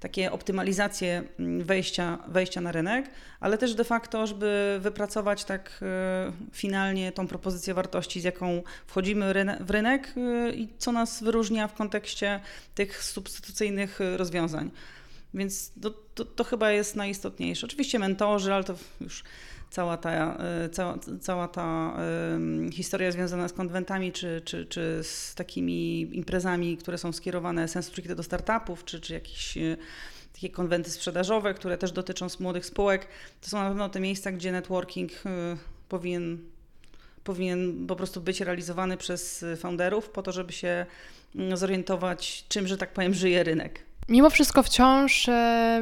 takie 0.00 0.32
optymalizacje 0.32 1.22
mm, 1.38 1.64
wejścia, 1.64 2.18
wejścia 2.28 2.60
na 2.60 2.72
rynek, 2.72 3.10
ale 3.40 3.58
też 3.58 3.74
de 3.74 3.84
facto, 3.84 4.26
żeby 4.26 4.78
wypracować 4.80 5.44
tak 5.44 5.82
y, 5.82 6.52
finalnie 6.52 7.12
tą 7.12 7.26
propozycję 7.26 7.74
wartości, 7.74 8.20
z 8.20 8.24
jaką 8.24 8.62
wchodzimy 8.86 9.34
w 9.60 9.70
rynek 9.70 10.14
y, 10.16 10.52
i 10.54 10.68
co 10.78 10.92
nas 10.92 11.22
wyróżnia 11.22 11.68
w 11.68 11.74
kontekście 11.74 12.40
tych 12.74 13.04
substytucyjnych 13.04 14.00
rozwiązań. 14.16 14.70
Więc 15.34 15.72
to, 15.82 15.90
to, 15.90 16.24
to 16.24 16.44
chyba 16.44 16.70
jest 16.70 16.96
najistotniejsze. 16.96 17.66
Oczywiście 17.66 17.98
mentorzy, 17.98 18.54
ale 18.54 18.64
to 18.64 18.74
już 19.00 19.24
cała 19.74 19.96
ta, 19.96 20.36
e, 20.36 20.68
cała, 20.68 20.98
cała 21.20 21.48
ta 21.48 21.96
historia 22.72 23.12
związana 23.12 23.48
z 23.48 23.52
konwentami, 23.52 24.12
czy, 24.12 24.42
czy, 24.44 24.66
czy 24.66 25.00
z 25.02 25.34
takimi 25.34 26.00
imprezami, 26.16 26.76
które 26.76 26.98
są 26.98 27.12
skierowane 27.12 27.68
sensu 27.68 27.92
do 28.16 28.22
startupów, 28.22 28.84
czy, 28.84 29.00
czy 29.00 29.12
jakieś 29.12 29.58
e, 29.58 29.76
takie 30.32 30.50
konwenty 30.50 30.90
sprzedażowe, 30.90 31.54
które 31.54 31.78
też 31.78 31.92
dotyczą 31.92 32.26
młodych 32.40 32.66
spółek, 32.66 33.08
to 33.40 33.48
są 33.48 33.58
na 33.58 33.68
pewno 33.68 33.88
te 33.88 34.00
miejsca, 34.00 34.32
gdzie 34.32 34.52
networking 34.52 35.12
e, 35.12 35.56
powinien, 35.88 36.38
powinien 37.24 37.86
po 37.86 37.96
prostu 37.96 38.20
być 38.20 38.40
realizowany 38.40 38.96
przez 38.96 39.44
founderów 39.56 40.10
po 40.10 40.22
to, 40.22 40.32
żeby 40.32 40.52
się 40.52 40.86
mm, 41.34 41.56
zorientować, 41.56 42.44
czym, 42.48 42.66
że 42.66 42.76
tak 42.76 42.92
powiem, 42.92 43.14
żyje 43.14 43.44
rynek. 43.44 43.80
Mimo 44.08 44.30
wszystko 44.30 44.62
wciąż 44.62 45.30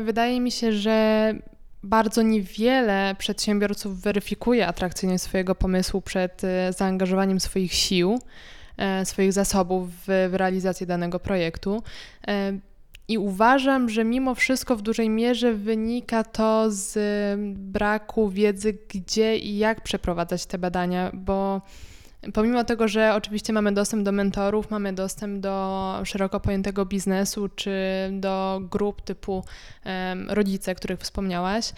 wydaje 0.05 0.41
mi 0.41 0.50
się, 0.50 0.73
że 0.73 1.35
bardzo 1.83 2.23
niewiele 2.23 3.14
przedsiębiorców 3.19 4.00
weryfikuje 4.00 4.67
atrakcyjność 4.67 5.25
swojego 5.25 5.55
pomysłu 5.55 6.00
przed 6.02 6.45
e, 6.45 6.73
zaangażowaniem 6.73 7.41
swoich 7.41 7.75
sił, 7.75 8.19
e, 8.76 9.05
swoich 9.05 9.33
zasobów 9.33 9.88
w, 10.07 10.29
realizację 10.33 10.87
danego 10.87 11.21
projektu. 11.21 11.83
E, 12.29 12.52
I 13.09 13.19
uważam, 13.19 13.88
że 13.88 14.05
mimo 14.05 14.35
wszystko 14.35 14.76
w 14.76 14.83
dużej 14.83 15.11
mierze 15.11 15.52
wynika 15.52 16.25
to 16.25 16.64
z 16.69 16.99
braku 17.57 18.31
wiedzy, 18.31 18.79
gdzie 18.88 19.37
i 19.37 19.59
jak 19.59 19.81
przeprowadzać 19.81 20.47
te 20.47 20.59
badania, 20.59 21.11
bo 21.14 21.61
Pomimo 22.35 22.64
tego, 22.64 22.88
że 22.88 23.14
oczywiście 23.14 23.52
mamy 23.52 23.73
dostęp 23.73 24.02
do 24.02 24.12
mentorów, 24.12 24.71
mamy 24.71 24.93
dostęp 24.93 25.41
do 25.41 26.00
szeroko 26.05 26.41
pojętego 26.41 26.87
biznesu 26.87 27.49
czy 27.49 27.73
do 28.12 28.61
grup 28.71 29.02
typu 29.02 29.45
rodzice, 30.29 30.75
których 30.75 31.00
wspomniałaś, 31.00 31.73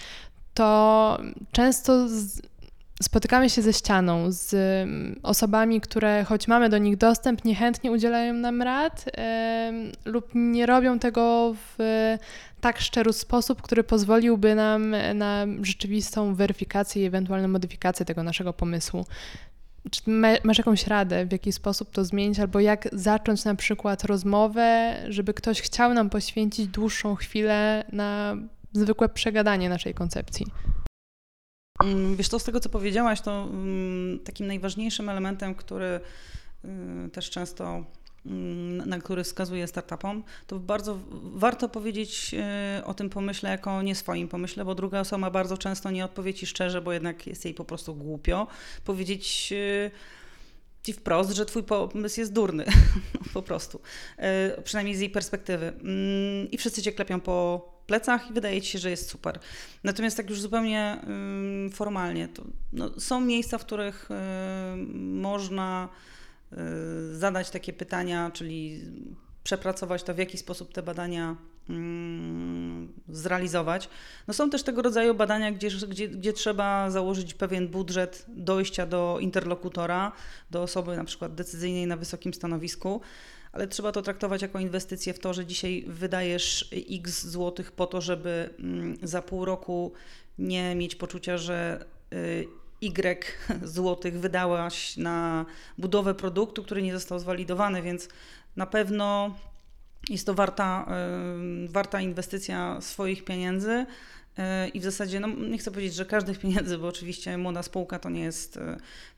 to 0.55 1.19
często 1.53 2.09
z, 2.09 2.43
spotykamy 3.03 3.51
się 3.51 3.63
ze 3.63 3.73
ścianą, 3.73 4.25
z 4.29 4.55
osobami, 5.23 5.81
które 5.81 6.25
choć 6.25 6.49
mamy 6.49 6.69
do 6.69 6.79
nich 6.79 6.97
dostęp, 6.97 7.45
niechętnie 7.45 7.93
udzielają 7.93 8.35
nam 8.35 8.63
rad 8.63 9.05
lub 10.05 10.31
nie 10.35 10.67
robią 10.67 10.99
tego 10.99 11.55
w 11.79 11.79
tak 12.61 12.81
szczery 12.81 13.13
sposób, 13.13 13.63
który 13.63 13.85
pozwoliłby 13.85 14.55
nam 14.55 14.97
na 15.15 15.47
rzeczywistą 15.63 16.35
weryfikację 16.35 17.03
i 17.03 17.07
ewentualną 17.07 17.49
modyfikację 17.49 18.07
tego 18.07 18.23
naszego 18.23 18.53
pomysłu. 18.53 19.05
Czy 19.91 20.03
masz 20.45 20.59
jakąś 20.59 20.87
radę, 20.87 21.27
w 21.27 21.33
jaki 21.33 21.53
sposób 21.53 21.91
to 21.91 22.05
zmienić, 22.05 22.41
albo 22.41 22.61
jak 22.61 22.89
zacząć 22.93 23.45
na 23.45 23.55
przykład 23.55 24.05
rozmowę, 24.05 24.97
żeby 25.09 25.35
ktoś 25.35 25.61
chciał 25.61 25.95
nam 25.95 26.11
poświęcić 26.11 26.67
dłuższą 26.67 27.15
chwilę 27.15 27.85
na 27.93 28.37
zwykłe 28.73 29.09
przegadanie 29.09 29.69
naszej 29.69 29.95
koncepcji? 29.95 30.47
Mm, 31.85 32.17
wiesz, 32.17 32.29
to 32.29 32.39
z 32.39 32.45
tego, 32.45 32.61
co 32.61 32.69
powiedziałaś, 32.69 33.21
to 33.21 33.43
mm, 33.43 34.19
takim 34.19 34.47
najważniejszym 34.47 35.09
elementem, 35.09 35.55
który 35.55 36.01
y, 36.65 37.11
też 37.11 37.31
często 37.31 37.85
na 38.87 38.99
który 38.99 39.25
wskazuję 39.25 39.67
startupom, 39.67 40.25
to 40.47 40.59
bardzo 40.59 40.99
warto 41.23 41.69
powiedzieć 41.69 42.35
e, 42.35 42.83
o 42.85 42.95
tym 42.95 43.11
pomyśle 43.11 43.51
jako 43.51 43.83
nie 43.83 43.95
swoim 43.95 44.29
pomyśle, 44.29 44.65
bo 44.65 44.75
druga 44.75 45.01
osoba 45.01 45.31
bardzo 45.31 45.59
często 45.59 45.91
nie 45.91 46.05
odpowie 46.05 46.35
ci 46.35 46.47
szczerze, 46.47 46.81
bo 46.81 46.93
jednak 46.93 47.27
jest 47.27 47.45
jej 47.45 47.55
po 47.55 47.65
prostu 47.65 47.95
głupio. 47.95 48.47
Powiedzieć 48.85 49.53
e, 49.53 49.91
ci 50.83 50.93
wprost, 50.93 51.31
że 51.31 51.47
twój 51.47 51.63
pomysł 51.63 52.21
jest 52.21 52.33
durny, 52.33 52.65
po 53.35 53.43
prostu, 53.43 53.81
e, 54.17 54.63
przynajmniej 54.63 54.97
z 54.97 55.01
jej 55.01 55.11
perspektywy. 55.11 55.67
Mm, 55.67 56.51
I 56.51 56.59
wszyscy 56.59 56.83
cię 56.83 56.93
klepią 56.93 57.21
po 57.21 57.69
plecach 57.87 58.31
i 58.31 58.33
wydaje 58.33 58.63
ci 58.63 58.71
się, 58.71 58.79
że 58.79 58.91
jest 58.91 59.11
super. 59.11 59.39
Natomiast 59.85 60.17
tak 60.17 60.31
już 60.31 60.41
zupełnie 60.41 61.01
formalnie, 61.73 62.29
to 62.29 62.45
no, 62.73 63.01
są 63.01 63.21
miejsca, 63.21 63.59
w 63.59 63.65
których 63.65 64.09
można 64.97 65.89
Y, 65.89 66.24
zadać 67.13 67.51
takie 67.51 67.73
pytania, 67.73 68.31
czyli 68.35 68.81
przepracować 69.45 70.03
to, 70.03 70.15
w 70.15 70.19
jaki 70.19 70.39
sposób 70.39 70.73
te 70.73 70.83
badania 70.83 71.37
mm, 71.69 72.93
zrealizować. 73.09 73.89
No 74.29 74.35
są 74.35 74.51
też 74.51 74.63
tego 74.63 74.83
rodzaju 74.83 75.15
badania, 75.15 75.53
gdzie, 75.53 75.69
gdzie, 75.89 76.09
gdzie 76.09 76.33
trzeba 76.33 76.91
założyć 76.91 77.35
pewien 77.35 77.69
budżet 77.69 78.25
dojścia 78.29 78.87
do 78.87 79.19
interlokutora, 79.21 80.13
do 80.51 80.63
osoby 80.63 80.97
na 80.97 81.05
przykład 81.05 81.35
decyzyjnej 81.35 81.87
na 81.87 81.97
wysokim 81.97 82.35
stanowisku, 82.35 83.01
ale 83.53 83.69
trzeba 83.69 83.93
to 83.93 84.03
traktować 84.03 84.43
jako 84.43 84.59
inwestycję 84.59 85.15
w 85.15 85.19
to, 85.19 85.35
że 85.35 85.47
dzisiaj 85.47 85.85
wydajesz 85.87 86.69
x 86.91 87.27
złotych 87.27 87.73
po 87.73 87.87
to, 87.87 88.01
żeby 88.01 88.51
mm, 88.59 88.97
za 89.03 89.23
pół 89.23 89.45
roku 89.45 89.93
nie 90.39 90.75
mieć 90.75 90.95
poczucia, 90.95 91.39
że 91.39 91.85
y, 92.91 93.35
Y 93.65 93.69
złotych 93.69 94.21
wydałaś 94.21 94.97
na 94.97 95.47
budowę 95.79 96.15
produktu, 96.15 96.63
który 96.63 96.83
nie 96.83 96.93
został 96.93 97.19
zwalidowany, 97.19 97.83
więc 97.83 98.09
na 98.57 98.67
pewno 98.67 99.35
jest 100.11 100.27
to 100.27 100.35
warta, 100.35 100.87
warta 101.69 102.01
inwestycja 102.01 102.81
swoich 102.81 103.25
pieniędzy. 103.25 103.87
Y, 104.39 104.69
I 104.69 104.81
w 104.81 104.85
zasadzie, 104.85 105.21
no 105.21 105.29
nie 105.29 105.59
chcę 105.59 105.71
powiedzieć, 105.71 105.95
że 105.95 106.07
każdych 106.07 106.39
pieniędzy, 106.39 106.79
bo 106.79 106.89
oczywiście 106.89 107.39
młoda 107.39 107.63
spółka 107.63 107.99
to 107.99 108.11
nie 108.11 108.23
jest, 108.23 108.57
y, 108.57 108.61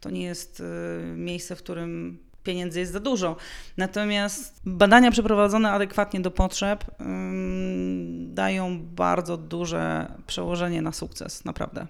to 0.01 0.11
nie 0.11 0.23
jest 0.23 0.61
y, 0.61 0.65
miejsce, 1.17 1.57
w 1.57 1.59
którym 1.59 2.19
pieniędzy 2.43 2.81
jest 2.81 2.93
za 2.93 3.01
dużo. 3.01 3.37
Natomiast 3.77 4.61
badania 4.65 5.11
przeprowadzone 5.11 5.71
adekwatnie 5.71 6.21
do 6.21 6.31
potrzeb 6.31 6.85
dają 8.19 8.81
bardzo 8.83 9.37
duże 9.37 10.13
przełożenie 10.27 10.83
na 10.83 10.93
sukces, 10.93 11.45
naprawdę. 11.45 11.87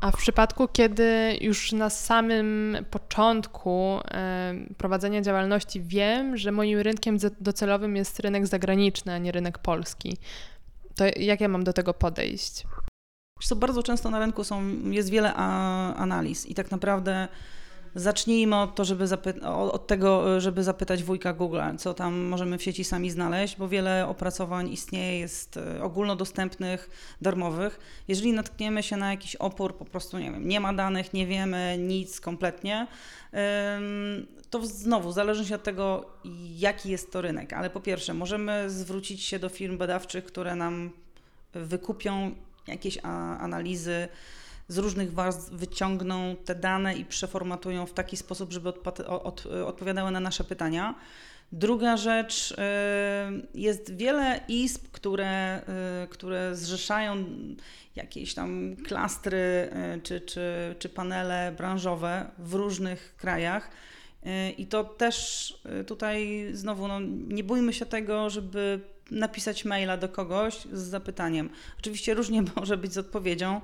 A 0.00 0.10
w 0.10 0.16
przypadku, 0.16 0.68
kiedy 0.68 1.38
już 1.40 1.72
na 1.72 1.90
samym 1.90 2.76
początku 2.90 3.98
e, 4.10 4.54
prowadzenia 4.78 5.22
działalności 5.22 5.82
wiem, 5.82 6.36
że 6.36 6.52
moim 6.52 6.78
rynkiem 6.78 7.18
docelowym 7.40 7.96
jest 7.96 8.20
rynek 8.20 8.46
zagraniczny, 8.46 9.14
a 9.14 9.18
nie 9.18 9.32
rynek 9.32 9.58
polski, 9.58 10.16
to 10.94 11.04
jak 11.16 11.40
ja 11.40 11.48
mam 11.48 11.64
do 11.64 11.72
tego 11.72 11.94
podejść? 11.94 12.66
Co 13.42 13.56
bardzo 13.56 13.82
często 13.82 14.10
na 14.10 14.18
rynku 14.18 14.44
są, 14.44 14.62
jest 14.90 15.10
wiele 15.10 15.34
analiz 15.34 16.46
i 16.46 16.54
tak 16.54 16.70
naprawdę 16.70 17.28
Zacznijmy 17.94 18.56
od, 18.56 18.74
to, 18.74 18.84
żeby 18.84 19.04
od 19.42 19.86
tego, 19.86 20.40
żeby 20.40 20.62
zapytać 20.62 21.04
wujka 21.04 21.32
Google, 21.32 21.60
co 21.78 21.94
tam 21.94 22.14
możemy 22.14 22.58
w 22.58 22.62
sieci 22.62 22.84
sami 22.84 23.10
znaleźć, 23.10 23.56
bo 23.56 23.68
wiele 23.68 24.06
opracowań 24.08 24.72
istnieje, 24.72 25.18
jest 25.18 25.56
e, 25.56 25.82
ogólnodostępnych, 25.82 26.90
darmowych. 27.20 27.80
Jeżeli 28.08 28.32
natkniemy 28.32 28.82
się 28.82 28.96
na 28.96 29.10
jakiś 29.10 29.36
opór, 29.36 29.76
po 29.76 29.84
prostu 29.84 30.18
nie 30.18 30.32
wiem, 30.32 30.48
nie 30.48 30.60
ma 30.60 30.72
danych, 30.72 31.12
nie 31.12 31.26
wiemy 31.26 31.76
nic 31.78 32.20
kompletnie, 32.20 32.86
to 34.50 34.66
znowu 34.66 35.12
zależy 35.12 35.46
się 35.46 35.54
od 35.54 35.62
tego, 35.62 36.10
jaki 36.56 36.90
jest 36.90 37.12
to 37.12 37.20
rynek. 37.20 37.52
Ale 37.52 37.70
po 37.70 37.80
pierwsze, 37.80 38.14
możemy 38.14 38.70
zwrócić 38.70 39.22
się 39.22 39.38
do 39.38 39.48
firm 39.48 39.78
badawczych, 39.78 40.24
które 40.24 40.56
nam 40.56 40.90
wykupią 41.52 42.34
jakieś 42.66 42.98
analizy, 43.38 44.08
z 44.68 44.78
różnych 44.78 45.12
warstw 45.12 45.50
wyciągną 45.50 46.36
te 46.44 46.54
dane 46.54 46.94
i 46.94 47.04
przeformatują 47.04 47.86
w 47.86 47.92
taki 47.92 48.16
sposób, 48.16 48.52
żeby 48.52 48.68
od, 48.68 49.00
od, 49.00 49.46
odpowiadały 49.46 50.10
na 50.10 50.20
nasze 50.20 50.44
pytania. 50.44 50.94
Druga 51.52 51.96
rzecz, 51.96 52.50
y, 52.50 52.56
jest 53.54 53.96
wiele 53.96 54.40
izb, 54.48 54.88
które, 54.92 55.62
y, 56.04 56.08
które 56.08 56.56
zrzeszają 56.56 57.24
jakieś 57.96 58.34
tam 58.34 58.76
klastry 58.76 59.70
y, 59.96 60.00
czy, 60.00 60.20
czy, 60.20 60.74
czy 60.78 60.88
panele 60.88 61.54
branżowe 61.56 62.30
w 62.38 62.54
różnych 62.54 63.16
krajach. 63.16 63.70
I 64.58 64.66
to 64.66 64.84
też 64.84 65.54
tutaj 65.86 66.48
znowu, 66.52 66.88
no, 66.88 67.00
nie 67.28 67.44
bójmy 67.44 67.72
się 67.72 67.86
tego, 67.86 68.30
żeby 68.30 68.80
napisać 69.10 69.64
maila 69.64 69.96
do 69.96 70.08
kogoś 70.08 70.54
z 70.72 70.80
zapytaniem. 70.80 71.50
Oczywiście 71.78 72.14
różnie 72.14 72.42
może 72.56 72.76
być 72.76 72.92
z 72.92 72.98
odpowiedzią. 72.98 73.60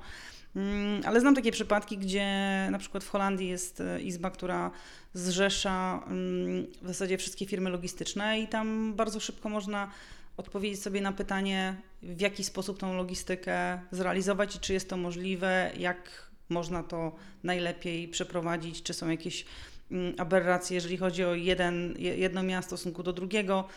Mm, 0.55 1.01
ale 1.05 1.19
znam 1.19 1.35
takie 1.35 1.51
przypadki, 1.51 1.97
gdzie 1.97 2.27
na 2.71 2.79
przykład 2.79 3.03
w 3.03 3.09
Holandii 3.09 3.49
jest 3.49 3.81
e, 3.81 4.01
izba, 4.01 4.31
która 4.31 4.71
zrzesza 5.13 6.03
mm, 6.07 6.67
w 6.81 6.87
zasadzie 6.87 7.17
wszystkie 7.17 7.45
firmy 7.45 7.69
logistyczne 7.69 8.39
i 8.39 8.47
tam 8.47 8.93
bardzo 8.93 9.19
szybko 9.19 9.49
można 9.49 9.91
odpowiedzieć 10.37 10.81
sobie 10.81 11.01
na 11.01 11.11
pytanie, 11.11 11.75
w 12.03 12.21
jaki 12.21 12.43
sposób 12.43 12.79
tą 12.79 12.97
logistykę 12.97 13.81
zrealizować 13.91 14.55
i 14.55 14.59
czy 14.59 14.73
jest 14.73 14.89
to 14.89 14.97
możliwe, 14.97 15.71
jak 15.77 16.31
można 16.49 16.83
to 16.83 17.15
najlepiej 17.43 18.07
przeprowadzić, 18.07 18.83
czy 18.83 18.93
są 18.93 19.09
jakieś 19.09 19.45
mm, 19.91 20.13
aberracje, 20.17 20.75
jeżeli 20.75 20.97
chodzi 20.97 21.23
o 21.23 21.35
jeden, 21.35 21.95
jedno 21.97 22.43
miasto 22.43 22.75
w 22.75 22.79
stosunku 22.79 23.03
do 23.03 23.13
drugiego. 23.13 23.67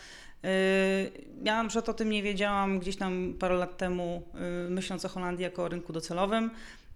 Ja 1.45 1.63
na 1.63 1.69
przykład 1.69 1.89
o 1.89 1.93
tym 1.93 2.09
nie 2.09 2.23
wiedziałam 2.23 2.79
gdzieś 2.79 2.95
tam 2.95 3.33
parę 3.39 3.55
lat 3.55 3.77
temu, 3.77 4.23
y, 4.67 4.69
myśląc 4.69 5.05
o 5.05 5.09
Holandii 5.09 5.43
jako 5.43 5.63
o 5.63 5.67
rynku 5.67 5.93
docelowym. 5.93 6.51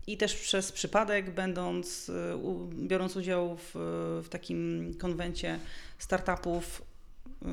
I 0.08 0.18
też 0.18 0.36
przez 0.36 0.72
przypadek, 0.72 1.30
będąc, 1.32 2.10
y, 2.10 2.14
biorąc 2.74 3.16
udział 3.16 3.58
w, 3.58 3.72
w 4.24 4.30
takim 4.30 4.92
konwencie 5.00 5.60
startupów, 5.98 6.82
y, 6.82 7.46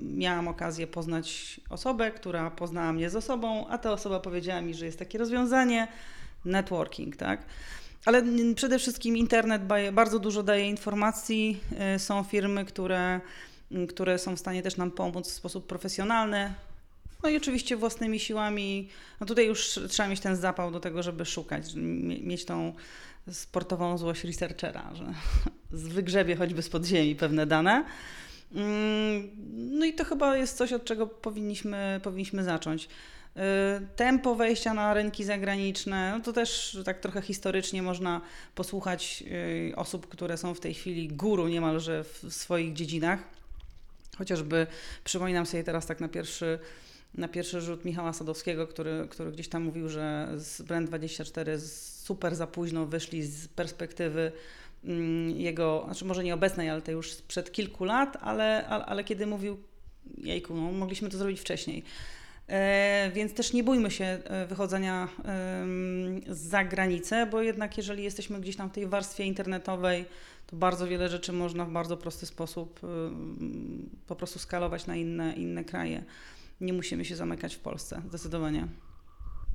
miałam 0.00 0.48
okazję 0.48 0.86
poznać 0.86 1.60
osobę, 1.70 2.10
która 2.10 2.50
poznała 2.50 2.92
mnie 2.92 3.10
z 3.10 3.16
osobą, 3.16 3.68
a 3.68 3.78
ta 3.78 3.92
osoba 3.92 4.20
powiedziała 4.20 4.60
mi, 4.60 4.74
że 4.74 4.86
jest 4.86 4.98
takie 4.98 5.18
rozwiązanie 5.18 5.88
networking, 6.44 7.16
tak? 7.16 7.44
Ale 8.04 8.22
przede 8.54 8.78
wszystkim 8.78 9.16
internet 9.16 9.62
bardzo 9.92 10.18
dużo 10.18 10.42
daje 10.42 10.68
informacji. 10.68 11.60
Są 11.98 12.22
firmy, 12.22 12.64
które 12.64 13.20
które 13.88 14.18
są 14.18 14.36
w 14.36 14.38
stanie 14.38 14.62
też 14.62 14.76
nam 14.76 14.90
pomóc 14.90 15.28
w 15.28 15.32
sposób 15.32 15.66
profesjonalny. 15.66 16.54
No 17.22 17.28
i 17.28 17.36
oczywiście 17.36 17.76
własnymi 17.76 18.20
siłami. 18.20 18.88
No 19.20 19.26
tutaj 19.26 19.46
już 19.46 19.80
trzeba 19.88 20.08
mieć 20.08 20.20
ten 20.20 20.36
zapał 20.36 20.70
do 20.70 20.80
tego, 20.80 21.02
żeby 21.02 21.24
szukać, 21.24 21.64
mieć 22.22 22.44
tą 22.44 22.72
sportową 23.30 23.98
złość 23.98 24.24
researchera, 24.24 24.90
że 24.94 25.04
wygrzebie 25.94 26.36
choćby 26.36 26.62
z 26.62 26.68
podziemi 26.68 27.16
pewne 27.16 27.46
dane. 27.46 27.84
Mm, 28.54 29.30
no 29.78 29.84
i 29.84 29.92
to 29.92 30.04
chyba 30.04 30.36
jest 30.36 30.56
coś, 30.56 30.72
od 30.72 30.84
czego 30.84 31.06
powinniśmy, 31.06 32.00
powinniśmy 32.02 32.44
zacząć. 32.44 32.88
Y, 33.36 33.40
tempo 33.96 34.34
wejścia 34.34 34.74
na 34.74 34.94
rynki 34.94 35.24
zagraniczne, 35.24 36.12
no 36.18 36.24
to 36.24 36.32
też 36.32 36.78
tak 36.84 37.00
trochę 37.00 37.22
historycznie 37.22 37.82
można 37.82 38.20
posłuchać 38.54 39.24
y, 39.70 39.76
osób, 39.76 40.08
które 40.08 40.36
są 40.36 40.54
w 40.54 40.60
tej 40.60 40.74
chwili 40.74 41.08
guru 41.08 41.48
niemalże 41.48 42.04
w 42.04 42.26
swoich 42.30 42.72
dziedzinach. 42.72 43.41
Chociażby 44.18 44.66
przypominam 45.04 45.46
sobie 45.46 45.64
teraz 45.64 45.86
tak 45.86 46.00
na 46.00 46.08
pierwszy, 46.08 46.58
na 47.14 47.28
pierwszy 47.28 47.60
rzut 47.60 47.84
Michała 47.84 48.12
Sadowskiego, 48.12 48.66
który, 48.66 49.06
który 49.10 49.32
gdzieś 49.32 49.48
tam 49.48 49.62
mówił, 49.62 49.88
że 49.88 50.28
z 50.36 50.62
Brand24 50.62 51.58
super 52.04 52.34
za 52.34 52.46
późno 52.46 52.86
wyszli 52.86 53.22
z 53.22 53.48
perspektywy 53.48 54.32
mm, 54.84 55.30
jego, 55.30 55.82
znaczy 55.84 56.04
może 56.04 56.24
nie 56.24 56.34
obecnej, 56.34 56.70
ale 56.70 56.82
to 56.82 56.92
już 56.92 57.12
sprzed 57.12 57.52
kilku 57.52 57.84
lat, 57.84 58.16
ale, 58.20 58.66
ale, 58.66 58.84
ale 58.84 59.04
kiedy 59.04 59.26
mówił, 59.26 59.58
jejku, 60.18 60.54
no, 60.54 60.72
mogliśmy 60.72 61.08
to 61.08 61.18
zrobić 61.18 61.40
wcześniej. 61.40 61.84
E, 62.48 63.10
więc 63.14 63.34
też 63.34 63.52
nie 63.52 63.64
bójmy 63.64 63.90
się 63.90 64.04
e, 64.04 64.46
wychodzenia 64.46 65.08
e, 65.24 65.66
za 66.28 66.64
granicę, 66.64 67.26
bo 67.26 67.42
jednak 67.42 67.76
jeżeli 67.76 68.04
jesteśmy 68.04 68.40
gdzieś 68.40 68.56
tam 68.56 68.70
w 68.70 68.72
tej 68.72 68.86
warstwie 68.86 69.24
internetowej, 69.24 70.04
to 70.52 70.56
bardzo 70.56 70.86
wiele 70.86 71.08
rzeczy 71.08 71.32
można 71.32 71.64
w 71.64 71.70
bardzo 71.70 71.96
prosty 71.96 72.26
sposób 72.26 72.80
y, 72.84 72.86
po 74.06 74.16
prostu 74.16 74.38
skalować 74.38 74.86
na 74.86 74.96
inne, 74.96 75.32
inne 75.32 75.64
kraje. 75.64 76.04
Nie 76.60 76.72
musimy 76.72 77.04
się 77.04 77.16
zamykać 77.16 77.54
w 77.54 77.58
Polsce, 77.58 78.02
zdecydowanie. 78.08 78.68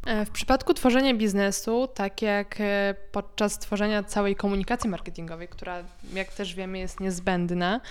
E, 0.05 0.25
w 0.25 0.29
przypadku 0.29 0.73
tworzenia 0.73 1.13
biznesu, 1.13 1.87
tak 1.93 2.21
jak 2.21 2.55
e, 2.61 2.95
podczas 3.11 3.59
tworzenia 3.59 4.03
całej 4.03 4.35
komunikacji 4.35 4.89
marketingowej, 4.89 5.47
która, 5.47 5.83
jak 6.13 6.33
też 6.33 6.55
wiemy, 6.55 6.79
jest 6.79 6.99
niezbędna, 6.99 7.81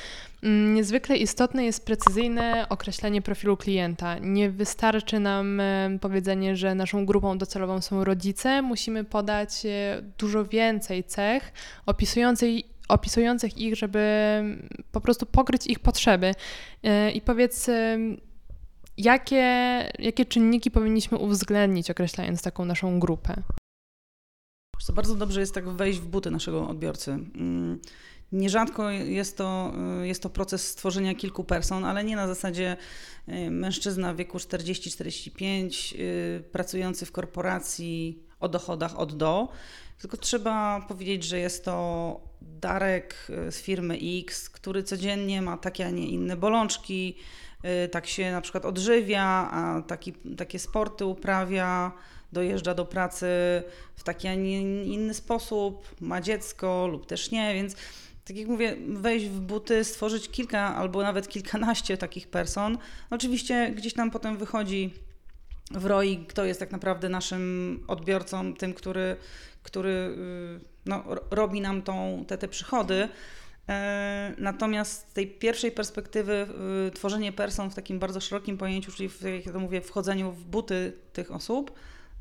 mm, 0.43 0.75
niezwykle 0.75 1.17
istotne 1.17 1.65
jest 1.65 1.87
precyzyjne 1.87 2.67
określenie 2.69 3.23
profilu 3.23 3.57
klienta. 3.57 4.19
Nie 4.19 4.51
wystarczy 4.51 5.21
nam 5.21 5.61
e, 5.61 5.99
powiedzenie, 6.01 6.57
że 6.57 6.75
naszą 6.75 7.07
grupą 7.07 7.39
docelową 7.39 7.81
są 7.81 8.05
rodzice, 8.05 8.63
musimy 8.63 9.05
podać 9.05 9.63
dużo 10.19 10.45
więcej 10.45 11.05
cech 11.05 11.53
opisującej 11.87 12.76
opisujących 12.89 13.59
ich, 13.59 13.77
żeby 13.77 14.43
po 14.93 15.01
prostu 15.01 15.27
pokryć 15.27 15.67
ich 15.67 15.79
potrzeby. 15.79 16.35
E, 16.83 17.11
I 17.11 17.21
powiedz, 17.21 17.71
jakie, 18.97 19.45
jakie 19.99 20.25
czynniki 20.25 20.71
powinniśmy 20.71 21.19
uwzględnić, 21.19 21.91
określając 21.91 22.43
taką 22.43 22.65
naszą 22.65 23.01
grupę? 23.01 23.43
To 24.87 24.93
bardzo 24.93 25.15
dobrze 25.15 25.41
jest 25.41 25.55
tak 25.55 25.69
wejść 25.69 25.99
w 25.99 26.07
buty 26.07 26.31
naszego 26.31 26.69
odbiorcy. 26.69 27.11
Mm, 27.11 27.81
nierzadko 28.33 28.91
jest 28.91 29.37
to, 29.37 29.73
jest 30.03 30.23
to 30.23 30.31
proces 30.31 30.69
stworzenia 30.69 31.15
kilku 31.15 31.45
person, 31.45 31.85
ale 31.85 32.05
nie 32.05 32.17
na 32.17 32.27
zasadzie 32.27 32.77
mężczyzna 33.51 34.15
w 34.15 34.17
wieku 34.17 34.39
40-45, 34.39 35.95
y, 35.99 36.45
pracujący 36.53 37.07
w 37.07 37.13
korporacji 37.13 38.23
o 38.41 38.49
dochodach 38.49 38.99
od 38.99 39.17
do, 39.17 39.49
tylko 40.01 40.17
trzeba 40.17 40.81
powiedzieć, 40.89 41.25
że 41.25 41.39
jest 41.39 41.65
to 41.65 42.21
Darek 42.47 43.15
y, 43.49 43.53
z 43.53 43.63
firmy 43.63 43.99
X, 44.21 44.51
który 44.51 44.83
codziennie 44.83 45.43
ma 45.43 45.57
takie, 45.57 45.87
a 45.87 45.91
nie 45.91 46.09
inne 46.09 46.37
bolączki, 46.37 47.17
tak 47.91 48.07
się 48.07 48.33
na 48.33 48.41
przykład 48.41 48.65
odżywia, 48.65 49.25
a 49.53 49.83
taki, 49.83 50.13
takie 50.13 50.59
sporty 50.59 51.05
uprawia, 51.05 51.93
dojeżdża 52.33 52.75
do 52.75 52.85
pracy 52.85 53.27
w 53.95 54.03
taki, 54.03 54.29
a 54.29 54.35
nie 54.35 54.85
inny 54.85 55.15
sposób, 55.15 55.95
ma 56.01 56.21
dziecko 56.21 56.87
lub 56.87 57.07
też 57.07 57.31
nie, 57.31 57.55
więc 57.55 57.77
tak 58.25 58.37
jak 58.37 58.49
mówię, 58.49 58.77
wejść 58.89 59.27
w 59.27 59.41
buty, 59.41 59.85
stworzyć 59.85 60.29
kilka 60.29 60.77
albo 60.77 61.03
nawet 61.03 61.29
kilkanaście 61.29 61.97
takich 61.97 62.29
person. 62.29 62.79
Oczywiście 63.11 63.73
gdzieś 63.77 63.95
tam 63.95 64.11
potem 64.11 64.37
wychodzi 64.37 64.95
w 65.71 65.87
roi, 65.87 66.27
kto 66.29 66.45
jest 66.45 66.61
tak 66.61 66.73
naprawdę 66.73 67.09
naszym 67.09 67.85
odbiorcą, 67.89 68.55
tym, 68.55 68.75
który, 68.75 69.17
który 69.63 69.91
y, 69.91 70.61
no, 70.87 71.05
robi 71.31 71.61
nam 71.61 71.83
tą, 71.83 72.25
te, 72.29 72.39
te 72.39 72.49
przychody. 72.49 73.09
E, 73.69 74.35
natomiast 74.39 75.11
z 75.11 75.13
tej 75.13 75.27
pierwszej 75.27 75.73
perspektywy 75.73 76.47
y, 76.89 76.91
tworzenie 76.91 77.33
person 77.33 77.71
w 77.71 77.75
takim 77.75 77.99
bardzo 77.99 78.21
szerokim 78.21 78.59
pojęciu, 78.59 78.93
czyli 78.93 79.09
w, 79.09 79.23
jak 79.23 79.47
ja 79.47 79.53
to 79.53 79.61
mówię, 79.61 79.81
wchodzeniu 79.81 80.33
w 80.33 80.45
buty 80.45 80.93
tych 81.13 81.33
osób, 81.33 81.73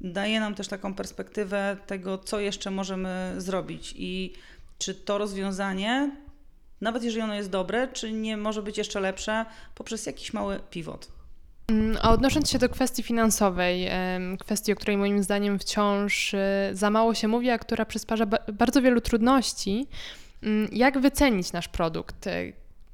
daje 0.02 0.40
nam 0.40 0.56
też 0.56 0.68
taką 0.68 0.94
perspektywę 0.94 1.78
tego, 1.88 2.18
co 2.18 2.40
jeszcze 2.40 2.72
możemy 2.72 3.34
zrobić 3.38 3.94
i 3.98 4.34
czy 4.78 4.96
to 4.96 5.18
rozwiązanie, 5.18 6.12
nawet 6.82 7.04
jeżeli 7.04 7.22
ono 7.22 7.36
jest 7.36 7.50
dobre, 7.50 7.88
czy 7.88 8.12
nie 8.12 8.38
może 8.38 8.64
być 8.64 8.78
jeszcze 8.78 9.00
lepsze 9.00 9.46
poprzez 9.76 10.06
jakiś 10.06 10.34
mały 10.34 10.60
pivot. 10.70 11.15
Mm, 11.68 11.98
a 12.02 12.12
odnosząc 12.12 12.50
się 12.50 12.60
do 12.60 12.70
kwestii 12.70 13.04
finansowej, 13.04 13.90
kwestii, 14.40 14.74
o 14.74 14.76
której 14.76 14.98
moim 14.98 15.24
zdaniem 15.24 15.60
wciąż 15.60 16.34
y, 16.34 16.38
za 16.74 16.90
mało 16.90 17.14
się 17.14 17.28
mówi, 17.28 17.50
a 17.50 17.58
która 17.58 17.86
przysparza 17.86 18.26
bardzo 18.54 18.82
wielu 18.82 19.02
trudności, 19.02 19.88
mm, 20.44 20.68
jak 20.72 21.00
wycenić 21.00 21.54
nasz 21.54 21.68
produkt? 21.68 22.30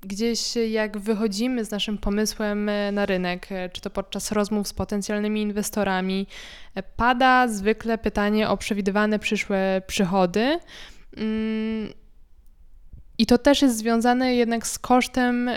Gdzieś 0.02 0.56
jak 0.56 0.98
wychodzimy 0.98 1.66
z 1.66 1.72
naszym 1.72 1.98
pomysłem 1.98 2.70
e, 2.70 2.92
na 2.92 3.06
rynek, 3.06 3.48
czy 3.74 3.82
to 3.82 3.90
podczas 3.90 4.32
rozmów 4.32 4.68
z 4.68 4.74
potencjalnymi 4.74 5.42
inwestorami, 5.42 6.28
pada 6.98 7.48
zwykle 7.48 7.98
pytanie 7.98 8.50
o 8.50 8.58
przewidywane 8.58 9.20
przyszłe 9.20 9.82
przychody. 9.88 10.60
I 13.22 13.26
to 13.26 13.38
też 13.38 13.62
jest 13.62 13.78
związane 13.78 14.36
jednak 14.36 14.68
z 14.68 14.80
kosztem, 14.80 15.50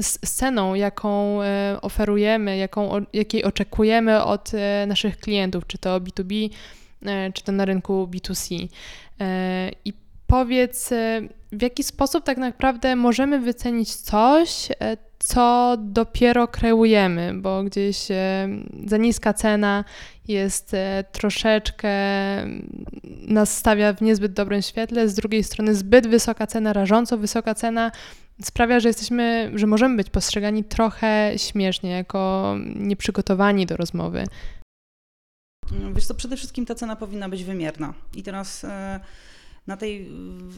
z 0.00 0.18
ceną, 0.20 0.74
jaką 0.74 1.38
oferujemy, 1.82 2.56
jaką, 2.56 3.04
jakiej 3.12 3.44
oczekujemy 3.44 4.24
od 4.24 4.52
naszych 4.86 5.16
klientów, 5.16 5.66
czy 5.66 5.78
to 5.78 6.00
B2B, 6.00 6.50
czy 7.34 7.44
to 7.44 7.52
na 7.52 7.64
rynku 7.64 8.08
B2C. 8.12 8.68
I 9.84 9.92
powiedz, 10.26 10.90
w 11.52 11.62
jaki 11.62 11.84
sposób 11.84 12.24
tak 12.24 12.38
naprawdę 12.38 12.96
możemy 12.96 13.40
wycenić 13.40 13.94
coś, 13.94 14.68
e, 14.70 14.96
co 15.18 15.76
dopiero 15.80 16.48
kreujemy, 16.48 17.34
bo 17.34 17.64
gdzieś 17.64 18.10
e, 18.10 18.48
za 18.86 18.96
niska 18.96 19.32
cena 19.32 19.84
jest 20.28 20.74
e, 20.74 21.04
troszeczkę 21.12 21.90
nas 23.04 23.56
stawia 23.56 23.92
w 23.92 24.02
niezbyt 24.02 24.32
dobrym 24.32 24.62
świetle, 24.62 25.08
z 25.08 25.14
drugiej 25.14 25.44
strony 25.44 25.74
zbyt 25.74 26.06
wysoka 26.06 26.46
cena, 26.46 26.72
rażąco 26.72 27.18
wysoka 27.18 27.54
cena 27.54 27.90
sprawia, 28.42 28.80
że 28.80 28.88
jesteśmy, 28.88 29.52
że 29.54 29.66
możemy 29.66 29.96
być 29.96 30.10
postrzegani 30.10 30.64
trochę 30.64 31.32
śmiesznie, 31.36 31.90
jako 31.90 32.54
nieprzygotowani 32.76 33.66
do 33.66 33.76
rozmowy. 33.76 34.24
Wiesz 35.94 36.06
co, 36.06 36.14
przede 36.14 36.36
wszystkim 36.36 36.66
ta 36.66 36.74
cena 36.74 36.96
powinna 36.96 37.28
być 37.28 37.44
wymierna. 37.44 37.94
I 38.16 38.22
teraz 38.22 38.66
na 39.66 39.76
tej, 39.76 40.04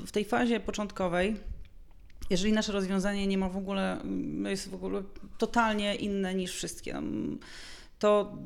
w 0.06 0.10
tej 0.10 0.24
fazie 0.24 0.60
początkowej, 0.60 1.36
jeżeli 2.30 2.52
nasze 2.52 2.72
rozwiązanie 2.72 3.26
nie 3.26 3.38
ma 3.38 3.48
w 3.48 3.56
ogóle, 3.56 4.00
jest 4.44 4.70
w 4.70 4.74
ogóle 4.74 5.02
totalnie 5.38 5.94
inne 5.94 6.34
niż 6.34 6.54
wszystkie, 6.54 7.02
to 7.98 8.36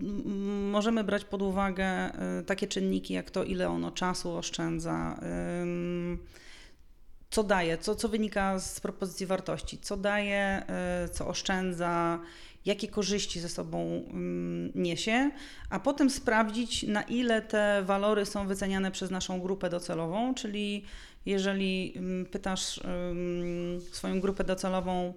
możemy 0.70 1.04
brać 1.04 1.24
pod 1.24 1.42
uwagę 1.42 2.10
y, 2.40 2.44
takie 2.44 2.66
czynniki, 2.66 3.14
jak 3.14 3.30
to, 3.30 3.44
ile 3.44 3.68
ono 3.68 3.90
czasu 3.90 4.36
oszczędza, 4.36 5.20
co 7.30 7.42
daje, 7.42 7.78
co, 7.78 7.94
co 7.94 8.08
wynika 8.08 8.58
z 8.58 8.80
propozycji 8.80 9.26
wartości, 9.26 9.78
co 9.78 9.96
daje, 9.96 10.62
y, 11.04 11.08
co 11.08 11.28
oszczędza, 11.28 12.20
jakie 12.64 12.88
korzyści 12.88 13.40
ze 13.40 13.48
sobą 13.48 14.04
mm, 14.10 14.72
niesie, 14.74 15.30
a 15.70 15.80
potem 15.80 16.10
sprawdzić, 16.10 16.82
na 16.82 17.02
ile 17.02 17.42
te 17.42 17.82
walory 17.86 18.26
są 18.26 18.46
wyceniane 18.46 18.90
przez 18.90 19.10
naszą 19.10 19.40
grupę 19.40 19.70
docelową, 19.70 20.34
czyli 20.34 20.84
jeżeli 21.26 21.92
mm, 21.96 22.26
pytasz 22.26 22.80
swoją 23.92 24.20
grupę 24.20 24.44
docelową, 24.44 25.14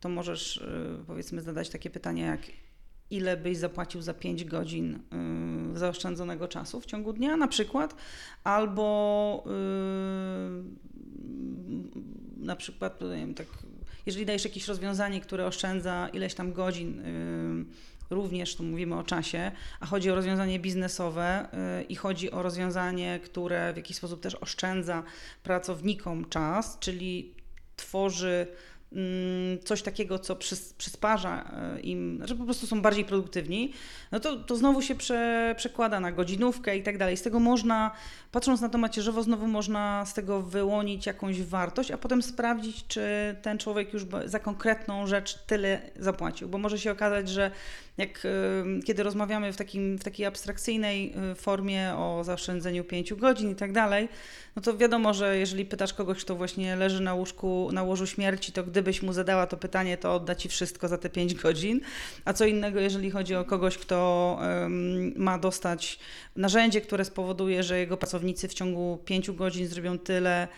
to 0.00 0.08
możesz 0.08 0.56
y, 0.56 1.04
powiedzmy 1.06 1.42
zadać 1.42 1.68
takie 1.68 1.90
pytanie 1.90 2.22
jak 2.22 2.40
ile 3.10 3.36
byś 3.36 3.56
zapłacił 3.56 4.02
za 4.02 4.14
5 4.14 4.44
godzin 4.44 4.98
y, 5.74 5.78
zaoszczędzonego 5.78 6.48
czasu 6.48 6.80
w 6.80 6.86
ciągu 6.86 7.12
dnia 7.12 7.36
na 7.36 7.48
przykład, 7.48 7.96
albo 8.44 9.44
y, 9.46 9.50
na 12.36 12.56
przykład 12.56 13.00
nie 13.00 13.08
wiem, 13.08 13.34
tak 13.34 13.46
jeżeli 14.06 14.26
dajesz 14.26 14.44
jakieś 14.44 14.68
rozwiązanie, 14.68 15.20
które 15.20 15.46
oszczędza 15.46 16.08
ileś 16.12 16.34
tam 16.34 16.52
godzin, 16.52 17.02
również 18.12 18.56
tu 18.56 18.62
mówimy 18.62 18.98
o 18.98 19.02
czasie, 19.02 19.52
a 19.80 19.86
chodzi 19.86 20.10
o 20.10 20.14
rozwiązanie 20.14 20.58
biznesowe 20.58 21.46
y, 21.80 21.82
i 21.82 21.96
chodzi 21.96 22.30
o 22.30 22.42
rozwiązanie, 22.42 23.20
które 23.24 23.72
w 23.72 23.76
jakiś 23.76 23.96
sposób 23.96 24.20
też 24.20 24.34
oszczędza 24.34 25.02
pracownikom 25.42 26.28
czas, 26.28 26.78
czyli 26.80 27.34
tworzy 27.76 28.46
Mm, 28.96 29.58
coś 29.64 29.82
takiego, 29.82 30.18
co 30.18 30.36
przysparza 30.78 31.50
e, 31.76 31.80
im, 31.80 32.22
że 32.24 32.36
po 32.36 32.44
prostu 32.44 32.66
są 32.66 32.82
bardziej 32.82 33.04
produktywni, 33.04 33.72
no 34.12 34.20
to, 34.20 34.36
to 34.36 34.56
znowu 34.56 34.82
się 34.82 34.94
prze, 34.94 35.54
przekłada 35.58 36.00
na 36.00 36.12
godzinówkę 36.12 36.76
i 36.76 36.82
tak 36.82 36.98
dalej. 36.98 37.16
Z 37.16 37.22
tego 37.22 37.40
można, 37.40 37.90
patrząc 38.32 38.60
na 38.60 38.68
to 38.68 38.78
macierzywo, 38.78 39.22
znowu 39.22 39.46
można 39.46 40.06
z 40.06 40.14
tego 40.14 40.42
wyłonić 40.42 41.06
jakąś 41.06 41.42
wartość, 41.42 41.90
a 41.90 41.98
potem 41.98 42.22
sprawdzić, 42.22 42.86
czy 42.86 43.00
ten 43.42 43.58
człowiek 43.58 43.92
już 43.92 44.06
za 44.24 44.38
konkretną 44.38 45.06
rzecz 45.06 45.38
tyle 45.38 45.80
zapłacił, 45.96 46.48
bo 46.48 46.58
może 46.58 46.78
się 46.78 46.92
okazać, 46.92 47.28
że 47.28 47.50
jak 47.98 48.26
kiedy 48.84 49.02
rozmawiamy 49.02 49.52
w, 49.52 49.56
takim, 49.56 49.98
w 49.98 50.04
takiej 50.04 50.26
abstrakcyjnej 50.26 51.14
y, 51.32 51.34
formie 51.34 51.94
o 51.94 52.24
zaoszczędzeniu 52.24 52.84
pięciu 52.84 53.16
godzin 53.16 53.50
i 53.50 53.54
tak 53.54 53.72
dalej, 53.72 54.08
no 54.56 54.62
to 54.62 54.76
wiadomo, 54.76 55.14
że 55.14 55.38
jeżeli 55.38 55.64
pytasz 55.64 55.94
kogoś, 55.94 56.24
kto 56.24 56.34
właśnie 56.34 56.76
leży 56.76 57.02
na 57.02 57.14
łóżku, 57.14 57.70
na 57.72 57.82
łożu 57.82 58.06
śmierci, 58.06 58.52
to 58.52 58.64
gdybyś 58.64 59.02
mu 59.02 59.12
zadała 59.12 59.46
to 59.46 59.56
pytanie, 59.56 59.96
to 59.96 60.14
odda 60.14 60.34
ci 60.34 60.48
wszystko 60.48 60.88
za 60.88 60.98
te 60.98 61.10
pięć 61.10 61.34
godzin. 61.34 61.80
A 62.24 62.32
co 62.32 62.44
innego, 62.44 62.80
jeżeli 62.80 63.10
chodzi 63.10 63.34
o 63.34 63.44
kogoś, 63.44 63.78
kto 63.78 64.38
um, 64.40 65.12
ma 65.16 65.38
dostać 65.38 65.98
narzędzie, 66.36 66.80
które 66.80 67.04
spowoduje, 67.04 67.62
że 67.62 67.78
jego 67.78 67.96
pracownicy 67.96 68.48
w 68.48 68.54
ciągu 68.54 68.98
pięciu 69.04 69.34
godzin 69.34 69.66
zrobią 69.66 69.98
tyle, 69.98 70.48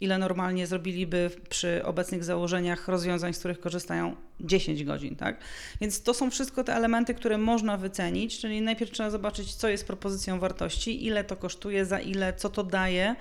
ile 0.00 0.18
normalnie 0.18 0.66
zrobiliby 0.66 1.30
przy 1.48 1.84
obecnych 1.84 2.24
założeniach 2.24 2.88
rozwiązań, 2.88 3.34
z 3.34 3.38
których 3.38 3.60
korzystają 3.60 4.16
10 4.40 4.84
godzin, 4.84 5.16
tak? 5.16 5.38
Więc 5.80 6.02
to 6.02 6.14
są 6.14 6.30
wszystko 6.30 6.64
te 6.64 6.74
elementy, 6.74 7.14
które 7.14 7.38
można 7.38 7.76
wycenić, 7.76 8.38
czyli 8.40 8.60
najpierw 8.60 8.90
trzeba 8.90 9.10
zobaczyć, 9.10 9.54
co 9.54 9.68
jest 9.68 9.86
propozycją 9.86 10.40
wartości, 10.40 11.06
ile 11.06 11.24
to 11.24 11.36
kosztuje, 11.36 11.84
za 11.84 12.00
ile, 12.00 12.32
co 12.32 12.48
to 12.48 12.64
daje. 12.64 13.16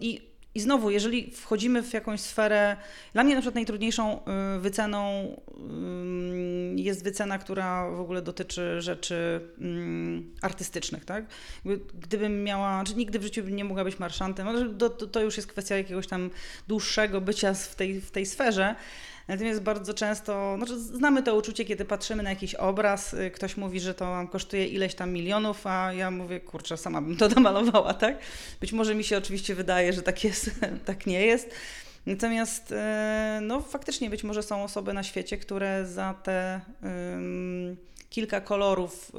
I 0.00 0.29
i 0.54 0.60
znowu, 0.60 0.90
jeżeli 0.90 1.30
wchodzimy 1.30 1.82
w 1.82 1.92
jakąś 1.92 2.20
sferę, 2.20 2.76
dla 3.12 3.24
mnie 3.24 3.34
na 3.34 3.40
przykład 3.40 3.54
najtrudniejszą 3.54 4.20
y, 4.56 4.60
wyceną 4.60 5.22
y, 6.76 6.80
jest 6.80 7.04
wycena, 7.04 7.38
która 7.38 7.90
w 7.90 8.00
ogóle 8.00 8.22
dotyczy 8.22 8.80
rzeczy 8.80 9.40
mm, 9.60 10.34
artystycznych, 10.42 11.04
tak? 11.04 11.24
Gdybym 12.00 12.44
miała, 12.44 12.84
czy 12.84 12.94
nigdy 12.94 13.18
w 13.18 13.22
życiu 13.22 13.48
nie 13.48 13.64
mogła 13.64 13.84
być 13.84 13.98
marszantem, 13.98 14.46
to, 14.78 14.90
to 14.90 15.20
już 15.20 15.36
jest 15.36 15.48
kwestia 15.48 15.76
jakiegoś 15.76 16.06
tam 16.06 16.30
dłuższego 16.68 17.20
bycia 17.20 17.54
w 17.54 17.74
tej, 17.74 18.00
w 18.00 18.10
tej 18.10 18.26
sferze. 18.26 18.74
Natomiast 19.30 19.60
bardzo 19.60 19.94
często, 19.94 20.54
znaczy 20.56 20.78
znamy 20.78 21.22
to 21.22 21.36
uczucie, 21.36 21.64
kiedy 21.64 21.84
patrzymy 21.84 22.22
na 22.22 22.30
jakiś 22.30 22.54
obraz, 22.54 23.14
y, 23.14 23.30
ktoś 23.30 23.56
mówi, 23.56 23.80
że 23.80 23.94
to 23.94 24.04
nam 24.04 24.28
kosztuje 24.28 24.66
ileś 24.66 24.94
tam 24.94 25.12
milionów, 25.12 25.66
a 25.66 25.92
ja 25.92 26.10
mówię, 26.10 26.40
kurczę, 26.40 26.76
sama 26.76 27.00
bym 27.00 27.16
to 27.16 27.28
domalowała, 27.34 27.94
tak? 27.94 28.18
Być 28.60 28.72
może 28.72 28.94
mi 28.94 29.04
się 29.04 29.18
oczywiście 29.18 29.54
wydaje, 29.54 29.92
że 29.92 30.02
tak 30.02 30.24
jest, 30.24 30.50
tak 30.86 31.06
nie 31.06 31.26
jest. 31.26 31.50
Natomiast 32.06 32.72
e, 32.72 33.38
no, 33.42 33.60
faktycznie 33.60 34.10
być 34.10 34.24
może 34.24 34.42
są 34.42 34.64
osoby 34.64 34.92
na 34.92 35.02
świecie, 35.02 35.38
które 35.38 35.86
za 35.86 36.14
te 36.14 36.60
um, 36.82 37.76
kilka 38.10 38.40
kolorów 38.40 39.12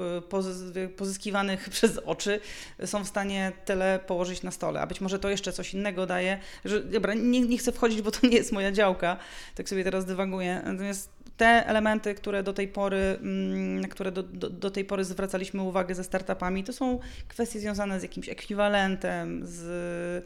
y, 0.87 0.89
pozyskiwanych 0.89 1.69
przez 1.75 1.97
oczy 1.97 2.39
są 2.85 3.03
w 3.03 3.07
stanie 3.07 3.51
tyle 3.65 3.99
położyć 4.07 4.43
na 4.43 4.51
stole. 4.51 4.81
A 4.81 4.87
być 4.87 5.01
może 5.01 5.19
to 5.19 5.29
jeszcze 5.29 5.53
coś 5.53 5.73
innego 5.73 6.05
daje, 6.05 6.39
że 6.65 6.83
dobra, 6.83 7.13
nie, 7.13 7.41
nie 7.41 7.57
chcę 7.57 7.71
wchodzić, 7.71 8.01
bo 8.01 8.11
to 8.11 8.27
nie 8.27 8.37
jest 8.37 8.51
moja 8.51 8.71
działka, 8.71 9.17
tak 9.55 9.69
sobie 9.69 9.83
teraz 9.83 10.05
dywaguję. 10.05 10.61
Natomiast 10.65 11.09
te 11.37 11.67
elementy, 11.67 12.15
które 12.15 12.43
do 12.43 12.53
tej 12.53 12.67
pory, 12.67 13.17
mm, 13.21 13.81
na 13.81 13.87
które 13.87 14.11
do, 14.11 14.23
do, 14.23 14.49
do, 14.49 14.71
tej 14.71 14.85
pory 14.85 15.03
zwracaliśmy 15.05 15.61
uwagę 15.61 15.95
ze 15.95 16.03
startupami, 16.03 16.63
to 16.63 16.73
są 16.73 16.99
kwestie 17.27 17.59
związane 17.59 17.99
z 17.99 18.03
jakimś 18.03 18.29
ekwiwalentem, 18.29 19.41
z 19.43 20.25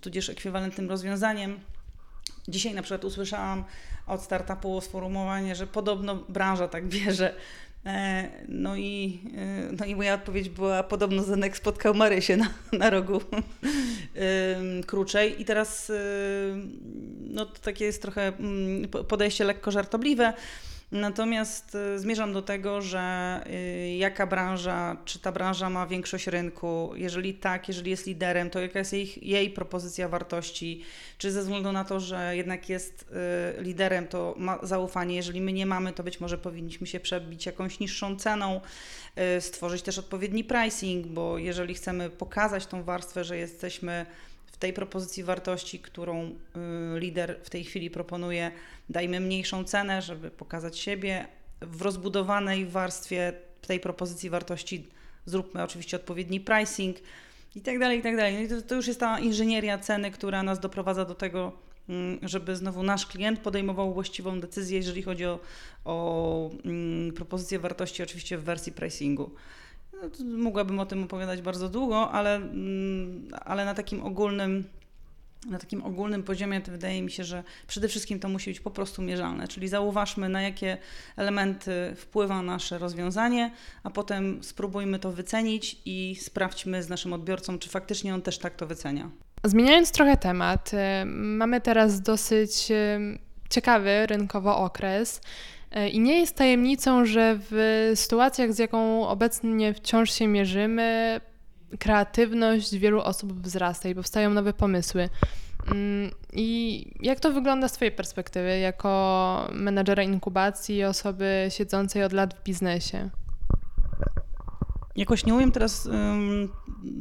tudzież 0.00 0.28
ekwiwalentnym 0.28 0.88
rozwiązaniem. 0.88 1.60
Dzisiaj 2.48 2.74
na 2.74 2.82
przykład 2.82 3.04
usłyszałam 3.04 3.64
od 4.06 4.22
startupu 4.22 4.80
sformułowanie, 4.80 5.54
że 5.54 5.66
podobno 5.66 6.14
branża 6.14 6.68
tak 6.68 6.88
bierze. 6.88 7.34
E, 7.86 8.28
no 8.48 8.76
i, 8.76 9.20
e, 9.36 9.72
no 9.72 9.86
i 9.86 9.96
moja 9.96 10.14
odpowiedź 10.14 10.48
była, 10.48 10.82
podobno 10.82 11.22
Zenek 11.22 11.56
spotkał 11.56 11.94
Marysię 11.94 12.36
na, 12.36 12.48
na 12.72 12.90
rogu 12.90 13.20
Kruczej 14.86 15.42
i 15.42 15.44
teraz 15.44 15.92
no 17.20 17.46
to 17.46 17.58
takie 17.62 17.84
jest 17.84 18.02
trochę 18.02 18.26
mm, 18.26 18.88
podejście 18.88 19.44
lekko 19.44 19.70
żartobliwe, 19.70 20.32
Natomiast 20.92 21.74
y, 21.74 21.98
zmierzam 21.98 22.32
do 22.32 22.42
tego, 22.42 22.82
że 22.82 23.40
y, 23.46 23.96
jaka 23.96 24.26
branża, 24.26 24.96
czy 25.04 25.18
ta 25.18 25.32
branża 25.32 25.70
ma 25.70 25.86
większość 25.86 26.26
rynku, 26.26 26.92
jeżeli 26.94 27.34
tak, 27.34 27.68
jeżeli 27.68 27.90
jest 27.90 28.06
liderem, 28.06 28.50
to 28.50 28.60
jaka 28.60 28.78
jest 28.78 28.92
jej, 28.92 29.18
jej 29.22 29.50
propozycja 29.50 30.08
wartości, 30.08 30.82
czy 31.18 31.32
ze 31.32 31.42
względu 31.42 31.72
na 31.72 31.84
to, 31.84 32.00
że 32.00 32.36
jednak 32.36 32.68
jest 32.68 33.06
y, 33.58 33.62
liderem, 33.62 34.08
to 34.08 34.34
ma 34.38 34.58
zaufanie, 34.62 35.16
jeżeli 35.16 35.40
my 35.40 35.52
nie 35.52 35.66
mamy, 35.66 35.92
to 35.92 36.02
być 36.02 36.20
może 36.20 36.38
powinniśmy 36.38 36.86
się 36.86 37.00
przebić 37.00 37.46
jakąś 37.46 37.80
niższą 37.80 38.16
ceną, 38.16 38.60
stworzyć 39.40 39.82
też 39.82 39.98
odpowiedni 39.98 40.44
pricing, 40.44 41.06
bo 41.06 41.38
jeżeli 41.38 41.74
chcemy 41.74 42.10
pokazać 42.10 42.66
tą 42.66 42.82
warstwę, 42.82 43.24
że 43.24 43.36
jesteśmy 43.36 44.06
w 44.56 44.58
tej 44.58 44.72
propozycji 44.72 45.24
wartości, 45.24 45.78
którą 45.78 46.34
lider 46.98 47.40
w 47.42 47.50
tej 47.50 47.64
chwili 47.64 47.90
proponuje, 47.90 48.50
dajmy 48.88 49.20
mniejszą 49.20 49.64
cenę, 49.64 50.02
żeby 50.02 50.30
pokazać 50.30 50.78
siebie. 50.78 51.26
W 51.60 51.82
rozbudowanej 51.82 52.66
warstwie 52.66 53.32
tej 53.66 53.80
propozycji 53.80 54.30
wartości 54.30 54.88
zróbmy 55.26 55.62
oczywiście 55.62 55.96
odpowiedni 55.96 56.40
pricing 56.40 56.96
i 57.54 57.60
tak 57.60 57.78
dalej, 57.78 57.98
i 57.98 58.02
tak 58.02 58.16
dalej. 58.16 58.34
No 58.34 58.40
i 58.40 58.48
to, 58.48 58.62
to 58.62 58.74
już 58.74 58.86
jest 58.86 59.00
ta 59.00 59.18
inżynieria 59.18 59.78
ceny, 59.78 60.10
która 60.10 60.42
nas 60.42 60.60
doprowadza 60.60 61.04
do 61.04 61.14
tego, 61.14 61.52
mm, 61.88 62.18
żeby 62.22 62.56
znowu 62.56 62.82
nasz 62.82 63.06
klient 63.06 63.40
podejmował 63.40 63.94
właściwą 63.94 64.40
decyzję, 64.40 64.76
jeżeli 64.76 65.02
chodzi 65.02 65.26
o, 65.26 65.40
o 65.84 66.50
mm, 66.64 67.12
propozycję 67.12 67.58
wartości, 67.58 68.02
oczywiście 68.02 68.38
w 68.38 68.44
wersji 68.44 68.72
pricingu. 68.72 69.30
No, 70.02 70.38
mogłabym 70.38 70.78
o 70.78 70.86
tym 70.86 71.02
opowiadać 71.02 71.42
bardzo 71.42 71.68
długo, 71.68 72.10
ale, 72.10 72.36
mm, 72.36 73.28
ale 73.44 73.64
na 73.64 73.74
takim 73.74 74.02
ogólnym 74.02 74.64
na 75.50 75.58
takim 75.58 75.84
ogólnym 75.84 76.22
poziomie 76.22 76.60
to 76.60 76.72
wydaje 76.72 77.02
mi 77.02 77.10
się, 77.10 77.24
że 77.24 77.42
przede 77.66 77.88
wszystkim 77.88 78.20
to 78.20 78.28
musi 78.28 78.50
być 78.50 78.60
po 78.60 78.70
prostu 78.70 79.02
mierzalne, 79.02 79.48
czyli 79.48 79.68
zauważmy 79.68 80.28
na 80.28 80.42
jakie 80.42 80.78
elementy 81.16 81.94
wpływa 81.96 82.42
nasze 82.42 82.78
rozwiązanie, 82.78 83.50
a 83.82 83.90
potem 83.90 84.44
spróbujmy 84.44 84.98
to 84.98 85.12
wycenić 85.12 85.76
i 85.84 86.16
sprawdźmy 86.20 86.82
z 86.82 86.88
naszym 86.88 87.12
odbiorcą, 87.12 87.58
czy 87.58 87.68
faktycznie 87.68 88.14
on 88.14 88.22
też 88.22 88.38
tak 88.38 88.56
to 88.56 88.66
wycenia. 88.66 89.10
Zmieniając 89.44 89.92
trochę 89.92 90.16
temat, 90.16 90.70
y, 90.74 90.76
mamy 91.06 91.60
teraz 91.60 92.00
dosyć 92.00 92.70
y, 92.70 93.18
ciekawy 93.50 94.06
rynkowo 94.06 94.58
okres. 94.58 95.20
Y, 95.76 95.88
I 95.88 96.00
nie 96.00 96.20
jest 96.20 96.36
tajemnicą, 96.36 97.04
że 97.04 97.38
w 97.50 97.92
sytuacjach, 97.94 98.52
z 98.52 98.58
jaką 98.58 99.08
obecnie 99.08 99.74
wciąż 99.74 100.10
się 100.10 100.26
mierzymy, 100.26 101.20
kreatywność 101.78 102.76
wielu 102.76 103.00
osób 103.00 103.32
wzrasta 103.32 103.88
i 103.88 103.94
powstają 103.94 104.30
nowe 104.30 104.52
pomysły. 104.52 105.08
Mm, 105.72 106.10
I 106.32 106.92
jak 107.00 107.20
to 107.20 107.32
wygląda 107.32 107.68
z 107.68 107.72
Twojej 107.72 107.92
perspektywy, 107.92 108.58
jako 108.58 109.48
menadżera 109.52 110.02
inkubacji 110.02 110.76
i 110.76 110.84
osoby 110.84 111.46
siedzącej 111.50 112.04
od 112.04 112.12
lat 112.12 112.34
w 112.34 112.42
biznesie? 112.42 113.10
Jakoś 114.96 115.26
nie 115.26 115.34
umiem 115.34 115.52
teraz 115.52 115.86
um, 115.86 116.48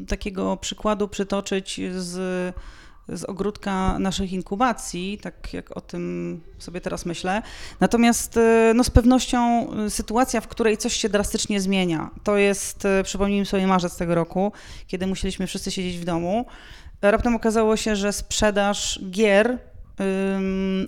takiego 0.07 0.57
przykładu 0.57 1.07
przytoczyć 1.07 1.81
z, 1.91 2.55
z 3.09 3.23
ogródka 3.23 3.99
naszych 3.99 4.33
inkubacji, 4.33 5.17
tak 5.21 5.53
jak 5.53 5.77
o 5.77 5.81
tym 5.81 6.41
sobie 6.59 6.81
teraz 6.81 7.05
myślę. 7.05 7.41
Natomiast 7.79 8.37
e, 8.37 8.71
no, 8.75 8.83
z 8.83 8.89
pewnością 8.89 9.67
e, 9.71 9.89
sytuacja, 9.89 10.41
w 10.41 10.47
której 10.47 10.77
coś 10.77 10.93
się 10.93 11.09
drastycznie 11.09 11.61
zmienia, 11.61 12.09
to 12.23 12.37
jest, 12.37 12.85
e, 12.85 13.03
przypomnijmy 13.03 13.45
sobie 13.45 13.67
marzec 13.67 13.97
tego 13.97 14.15
roku, 14.15 14.51
kiedy 14.87 15.07
musieliśmy 15.07 15.47
wszyscy 15.47 15.71
siedzieć 15.71 15.97
w 15.97 16.05
domu 16.05 16.45
raptem 17.01 17.35
okazało 17.35 17.77
się, 17.77 17.95
że 17.95 18.13
sprzedaż 18.13 18.99
gier 19.11 19.57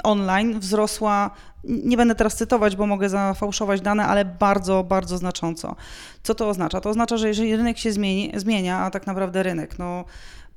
online 0.03 0.60
wzrosła, 0.60 1.32
nie 1.63 1.97
będę 1.97 2.15
teraz 2.15 2.36
cytować, 2.36 2.75
bo 2.75 2.88
mogę 2.88 3.10
zafałszować 3.10 3.82
dane, 3.82 4.06
ale 4.06 4.25
bardzo, 4.25 4.84
bardzo 4.84 5.17
znacząco. 5.17 5.75
Co 6.23 6.36
to 6.36 6.49
oznacza? 6.49 6.82
To 6.82 6.89
oznacza, 6.89 7.17
że 7.17 7.27
jeżeli 7.27 7.56
rynek 7.56 7.77
się 7.77 7.91
zmieni, 7.91 8.32
zmienia, 8.36 8.80
a 8.80 8.91
tak 8.91 9.08
naprawdę 9.08 9.43
rynek, 9.43 9.80
no 9.80 10.06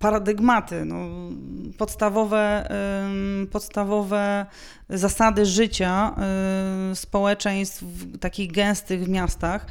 paradygmaty, 0.01 0.85
no, 0.85 1.09
podstawowe, 1.79 2.69
podstawowe 3.51 4.47
zasady 4.89 5.47
życia 5.47 6.15
społeczeństw 6.95 7.85
takich 8.21 8.53
gęstych 8.53 9.05
w 9.05 9.09
miastach, 9.09 9.67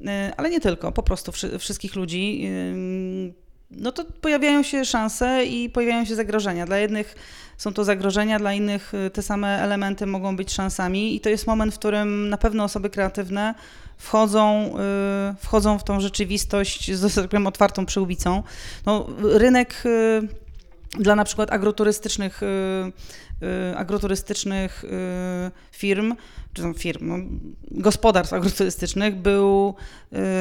y, 0.00 0.04
ale 0.36 0.50
nie 0.50 0.60
tylko, 0.60 0.92
po 0.92 1.02
prostu 1.02 1.32
wszystkich 1.58 1.96
ludzi 1.96 2.48
no 3.76 3.92
to 3.92 4.04
pojawiają 4.04 4.62
się 4.62 4.84
szanse 4.84 5.44
i 5.44 5.70
pojawiają 5.70 6.04
się 6.04 6.14
zagrożenia. 6.14 6.66
Dla 6.66 6.78
jednych 6.78 7.14
są 7.62 7.72
to 7.72 7.84
zagrożenia, 7.84 8.38
dla 8.38 8.52
innych 8.52 8.94
y, 8.94 9.10
te 9.10 9.22
same 9.22 9.62
elementy 9.62 10.06
mogą 10.06 10.36
być 10.36 10.52
szansami 10.52 11.16
i 11.16 11.20
to 11.20 11.28
jest 11.28 11.46
moment, 11.46 11.74
w 11.74 11.78
którym 11.78 12.28
na 12.28 12.38
pewno 12.38 12.64
osoby 12.64 12.90
kreatywne 12.90 13.54
wchodzą, 13.98 14.74
y, 15.32 15.34
wchodzą 15.36 15.78
w 15.78 15.84
tą 15.84 16.00
rzeczywistość 16.00 16.92
z 16.92 17.14
tak 17.30 17.46
otwartą 17.46 17.86
przyłbicą. 17.86 18.42
No, 18.86 19.06
rynek 19.22 19.82
y, 19.86 20.41
dla 20.98 21.16
na 21.16 21.24
przykład 21.24 21.52
agroturystycznych, 21.52 22.40
agroturystycznych 23.76 24.84
firm 25.72 26.14
czy 26.54 26.62
tam 26.62 26.74
firm, 26.74 27.08
no, 27.08 27.16
gospodarstw 27.70 28.32
agroturystycznych 28.32 29.16
był, 29.16 29.74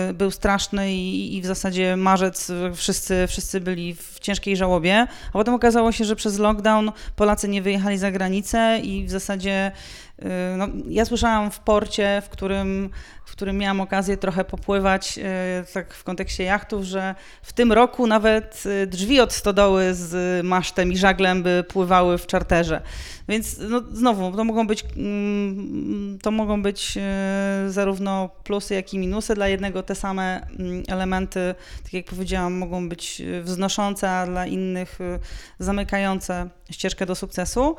y, 0.09 0.13
był 0.13 0.31
straszny 0.31 0.93
i, 0.93 1.37
i, 1.37 1.41
w 1.41 1.45
zasadzie 1.45 1.95
marzec 1.95 2.51
wszyscy, 2.75 3.25
wszyscy 3.27 3.61
byli 3.61 3.95
w 3.95 4.19
ciężkiej 4.19 4.57
żałobie, 4.57 5.07
a 5.29 5.31
potem 5.33 5.53
okazało 5.53 5.91
się, 5.91 6.05
że 6.05 6.15
przez 6.15 6.39
lockdown 6.39 6.91
Polacy 7.15 7.47
nie 7.47 7.61
wyjechali 7.61 7.97
za 7.97 8.11
granicę 8.11 8.79
i 8.83 9.05
w 9.05 9.09
zasadzie 9.09 9.71
y, 9.71 10.10
no, 10.57 10.67
ja 10.87 11.05
słyszałam 11.05 11.51
w 11.51 11.59
porcie, 11.59 12.21
w 12.25 12.29
którym, 12.29 12.89
w 13.25 13.31
którym 13.31 13.57
miałam 13.57 13.81
okazję 13.81 14.17
trochę 14.17 14.45
popływać, 14.45 15.17
y, 15.17 15.73
tak 15.73 15.93
w 15.93 16.03
kontekście 16.03 16.43
jachtów, 16.43 16.83
że 16.83 17.15
w 17.41 17.53
tym 17.53 17.71
roku 17.71 18.07
nawet 18.07 18.63
drzwi 18.87 19.19
od 19.19 19.33
stodoły 19.33 19.93
z 19.93 20.45
masztem 20.45 20.91
i 20.91 20.97
żaglem 20.97 21.43
by 21.43 21.63
pływały 21.67 22.17
w 22.17 22.27
czarterze. 22.27 22.81
Więc 23.27 23.59
no, 23.69 23.81
znowu, 23.91 24.37
to 24.37 24.43
mogą 24.43 24.67
być 24.67 24.85
mm, 24.97 26.19
to 26.21 26.31
mogą 26.31 26.61
być 26.61 26.97
zarówno 27.67 28.29
plusy, 28.43 28.73
jak 28.75 28.93
i 28.93 28.99
minusy. 28.99 29.35
Dla 29.35 29.47
jednego 29.47 29.83
te 29.83 29.95
same 29.95 30.47
mm, 30.59 30.83
elementy, 30.87 31.55
tak 31.83 31.93
jak 31.93 32.05
powiedziałam, 32.05 32.53
mogą 32.53 32.89
być 32.89 33.21
wznoszące, 33.43 34.11
a 34.11 34.25
dla 34.25 34.45
innych 34.45 34.99
zamykające 35.59 36.49
ścieżkę 36.71 37.05
do 37.05 37.15
sukcesu. 37.15 37.75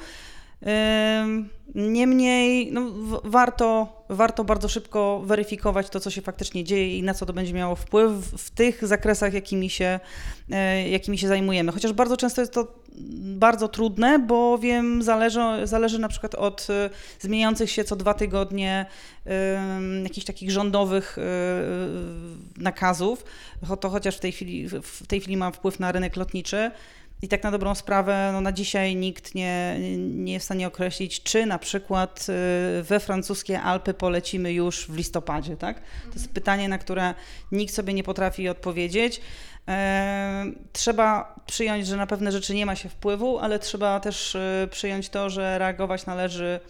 Niemniej 1.75 2.73
no, 2.73 2.91
warto, 3.25 3.89
warto 4.09 4.45
bardzo 4.45 4.69
szybko 4.69 5.23
weryfikować 5.25 5.91
to, 5.91 6.01
co 6.01 6.11
się 6.11 6.23
faktycznie 6.23 6.65
dzieje 6.65 6.99
i 6.99 7.03
na 7.03 7.15
co 7.15 7.27
to 7.27 7.33
będzie 7.33 7.53
miało 7.53 7.77
wpływ 7.77 8.13
w 8.13 8.51
tych 8.51 8.87
zakresach, 8.87 9.35
jakimi 9.35 9.71
się, 9.71 10.01
jakimi 10.91 11.19
się 11.19 11.29
zajmujemy. 11.29 11.73
Chociaż 11.73 11.93
bardzo 11.93 12.17
często 12.17 12.41
jest 12.41 12.53
to 12.53 12.83
bardzo 13.37 13.69
trudne, 13.69 14.19
bowiem 14.19 15.03
zależy, 15.03 15.41
zależy 15.65 15.99
na 15.99 16.09
przykład 16.09 16.35
od 16.35 16.67
y, 16.71 16.91
zmieniających 17.21 17.71
się 17.71 17.85
co 17.85 17.97
dwa 17.97 18.15
tygodnie 18.15 18.87
jakichś 20.03 20.27
takich 20.27 20.51
rządowych 20.51 21.19
y, 21.19 21.23
nakazów, 22.57 23.25
to 23.81 23.91
chociaż 23.91 24.17
w 24.17 24.21
tej 24.21 24.33
chwili, 24.33 24.69
w 24.69 25.07
tej 25.07 25.21
chwili 25.21 25.37
ma 25.37 25.51
wpływ 25.51 25.81
na 25.81 25.93
rynek 25.93 26.17
lotniczy. 26.17 26.71
I 27.23 27.29
tak 27.29 27.43
na 27.43 27.51
dobrą 27.51 27.75
sprawę, 27.75 28.31
no 28.33 28.41
na 28.41 28.53
dzisiaj 28.53 28.97
nikt 28.97 29.35
nie, 29.35 29.77
nie 29.99 30.33
jest 30.33 30.45
w 30.45 30.49
stanie 30.49 30.67
określić, 30.67 31.23
czy 31.23 31.47
na 31.47 31.59
przykład 31.59 32.27
y, 32.81 32.83
we 32.83 33.01
francuskie 33.01 33.61
Alpy 33.61 33.95
polecimy 33.95 34.53
już 34.53 34.87
w 34.87 34.97
listopadzie, 34.97 35.57
tak? 35.57 35.81
To 35.81 36.15
jest 36.15 36.33
pytanie, 36.33 36.69
na 36.69 36.79
które 36.79 37.15
nikt 37.53 37.75
sobie 37.75 37.95
nie 37.95 38.05
potrafi 38.05 38.49
odpowiedzieć. 38.49 39.21
E, 39.69 40.45
Trzeba 40.73 41.35
przyjąć, 41.47 41.87
że 41.87 41.97
na 41.97 42.07
pewne 42.07 42.33
rzeczy 42.33 42.55
nie 42.55 42.67
ma 42.67 42.77
się 42.77 42.89
wpływu, 42.89 43.39
ale 43.39 43.59
trzeba 43.59 44.01
też 44.01 44.35
y, 44.35 44.69
przyjąć 44.71 45.09
to, 45.09 45.31
że 45.31 45.59
reagować 45.59 46.07
należy 46.07 46.61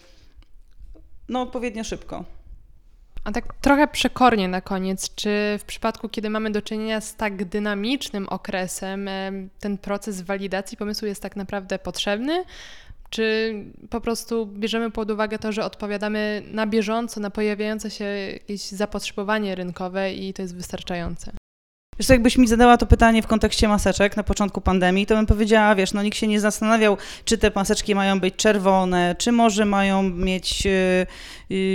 no, 1.28 1.42
odpowiednio 1.42 1.84
szybko. 1.84 2.24
A 3.24 3.32
tak 3.32 3.54
trochę 3.60 3.88
przekornie 3.88 4.48
na 4.48 4.60
koniec, 4.60 5.14
czy 5.14 5.30
w 5.58 5.64
przypadku, 5.64 6.08
kiedy 6.08 6.30
mamy 6.30 6.50
do 6.50 6.62
czynienia 6.62 7.00
z 7.00 7.16
tak 7.16 7.44
dynamicznym 7.44 8.28
okresem, 8.28 9.08
em, 9.08 9.50
ten 9.60 9.78
proces 9.78 10.22
walidacji 10.22 10.76
pomysłu 10.76 11.08
jest 11.08 11.22
tak 11.22 11.36
naprawdę 11.36 11.78
potrzebny? 11.78 12.44
Czy 13.10 13.54
po 13.90 14.00
prostu 14.00 14.46
bierzemy 14.46 14.90
pod 14.90 15.10
uwagę 15.10 15.38
to, 15.38 15.52
że 15.52 15.64
odpowiadamy 15.64 16.42
na 16.50 16.66
bieżąco 16.66 17.20
na 17.20 17.30
pojawiające 17.30 17.90
się 17.90 18.04
jakieś 18.04 18.60
zapotrzebowanie 18.60 19.54
rynkowe 19.54 20.12
i 20.12 20.32
to 20.32 20.42
jest 20.42 20.56
wystarczające? 20.56 21.32
Wiesz, 21.98 22.08
jakbyś 22.08 22.38
mi 22.38 22.48
zadała 22.48 22.76
to 22.76 22.86
pytanie 22.86 23.22
w 23.22 23.26
kontekście 23.26 23.68
maseczek 23.68 24.16
na 24.16 24.22
początku 24.22 24.60
pandemii, 24.60 25.06
to 25.06 25.16
bym 25.16 25.26
powiedziała, 25.26 25.74
wiesz, 25.74 25.92
no 25.92 26.02
nikt 26.02 26.18
się 26.18 26.26
nie 26.26 26.40
zastanawiał, 26.40 26.96
czy 27.24 27.38
te 27.38 27.50
maseczki 27.54 27.94
mają 27.94 28.20
być 28.20 28.36
czerwone, 28.36 29.16
czy 29.18 29.32
może 29.32 29.64
mają 29.64 30.02
mieć 30.02 30.66
y, 30.66 31.06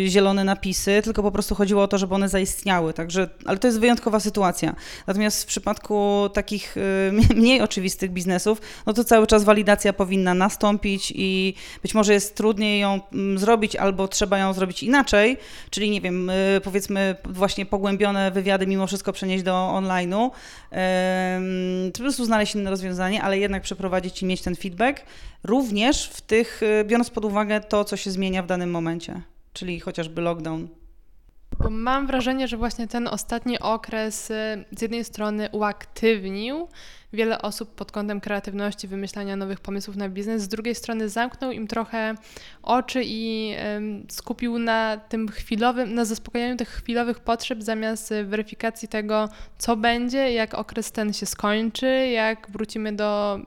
zielone 0.08 0.44
napisy, 0.44 1.02
tylko 1.04 1.24
po 1.24 1.32
prostu 1.32 1.56
chodziło 1.56 1.84
o 1.84 1.88
to, 1.88 1.98
żeby 1.98 2.16
one 2.16 2.30
zaistniały. 2.30 2.94
Także, 2.94 3.30
ale 3.46 3.58
to 3.58 3.68
jest 3.68 3.80
wyjątkowa 3.80 4.20
sytuacja. 4.20 4.76
Natomiast 5.08 5.44
w 5.44 5.46
przypadku 5.46 6.30
takich 6.34 6.78
y, 6.78 7.12
mniej 7.42 7.62
oczywistych 7.62 8.12
biznesów, 8.12 8.62
no 8.86 8.94
to 8.94 9.04
cały 9.04 9.28
czas 9.28 9.44
walidacja 9.44 9.94
powinna 9.94 10.34
nastąpić 10.34 11.14
i 11.16 11.54
być 11.82 11.94
może 11.94 12.14
jest 12.14 12.36
trudniej 12.36 12.80
ją 12.80 13.00
mm, 13.14 13.38
zrobić, 13.38 13.76
albo 13.76 14.08
trzeba 14.08 14.38
ją 14.38 14.54
zrobić 14.54 14.84
inaczej, 14.84 15.38
czyli 15.70 15.90
nie 15.90 16.02
wiem, 16.02 16.30
y, 16.30 16.62
powiedzmy 16.64 17.16
właśnie 17.26 17.66
pogłębione 17.66 18.32
wywiady 18.32 18.68
mimo 18.68 18.88
wszystko 18.88 19.14
przenieść 19.14 19.44
do 19.44 19.54
online'u, 19.54 20.30
po 21.94 22.00
prostu 22.00 22.26
znaleźć 22.26 22.56
inne 22.56 22.70
rozwiązanie, 22.70 23.24
ale 23.24 23.40
jednak 23.40 23.64
przeprowadzić 23.64 24.22
i 24.22 24.26
mieć 24.26 24.42
ten 24.42 24.56
feedback, 24.56 25.02
również 25.44 26.10
w 26.10 26.22
tych, 26.22 26.64
y, 26.64 26.84
biorąc 26.86 27.10
pod 27.10 27.26
uwagę 27.26 27.62
to, 27.62 27.84
co 27.84 27.98
się 27.98 28.12
zmienia 28.12 28.44
w 28.44 28.48
danym 28.48 28.72
momencie, 28.72 29.22
czyli 29.58 29.80
chociażby 29.80 30.22
lockdown. 30.22 30.68
Bo 31.60 31.70
mam 31.70 32.08
wrażenie, 32.08 32.48
że 32.48 32.58
właśnie 32.58 32.88
ten 32.88 33.08
ostatni 33.08 33.60
okres 33.60 34.32
y, 34.32 34.34
z 34.78 34.82
jednej 34.82 35.04
strony 35.04 35.50
uaktywnił 35.52 36.68
wiele 37.14 37.42
osób 37.42 37.76
pod 37.76 37.92
kątem 37.92 38.22
kreatywności, 38.22 38.88
wymyślania 38.88 39.36
nowych 39.36 39.60
pomysłów 39.60 39.96
na 39.96 40.10
biznes, 40.10 40.42
z 40.42 40.48
drugiej 40.48 40.76
strony 40.76 41.10
zamknął 41.10 41.52
im 41.52 41.68
trochę 41.68 42.16
oczy 42.64 43.02
i 43.06 43.56
skupił 44.10 44.60
na 44.60 44.98
tym 44.98 45.28
chwilowym, 45.28 45.94
na 45.94 46.06
zaspokojeniu 46.06 46.58
tych 46.58 46.70
chwilowych 46.70 47.20
potrzeb 47.20 47.64
zamiast 47.64 48.12
y, 48.12 48.26
weryfikacji 48.26 48.88
tego, 48.88 49.30
co 49.58 49.76
będzie, 49.76 50.32
jak 50.32 50.54
okres 50.54 50.92
ten 50.92 51.14
się 51.14 51.26
skończy, 51.26 52.08
jak 52.08 52.52
wrócimy 52.52 52.94
do 52.94 53.40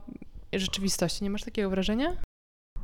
rzeczywistości. 0.52 1.24
Nie 1.24 1.30
masz 1.30 1.44
takiego 1.44 1.70
wrażenia? 1.70 2.29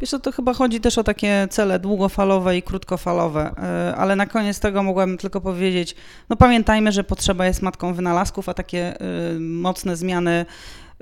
Wiesz 0.00 0.10
to 0.22 0.32
chyba 0.32 0.54
chodzi 0.54 0.80
też 0.80 0.98
o 0.98 1.04
takie 1.04 1.48
cele 1.50 1.78
długofalowe 1.78 2.56
i 2.56 2.62
krótkofalowe, 2.62 3.50
y, 3.90 3.96
ale 3.96 4.16
na 4.16 4.26
koniec 4.26 4.60
tego 4.60 4.82
mogłabym 4.82 5.18
tylko 5.18 5.40
powiedzieć, 5.40 5.96
no 6.28 6.36
pamiętajmy, 6.36 6.92
że 6.92 7.04
potrzeba 7.04 7.46
jest 7.46 7.62
matką 7.62 7.94
wynalazków, 7.94 8.48
a 8.48 8.54
takie 8.54 9.02
y, 9.34 9.40
mocne 9.40 9.96
zmiany 9.96 10.46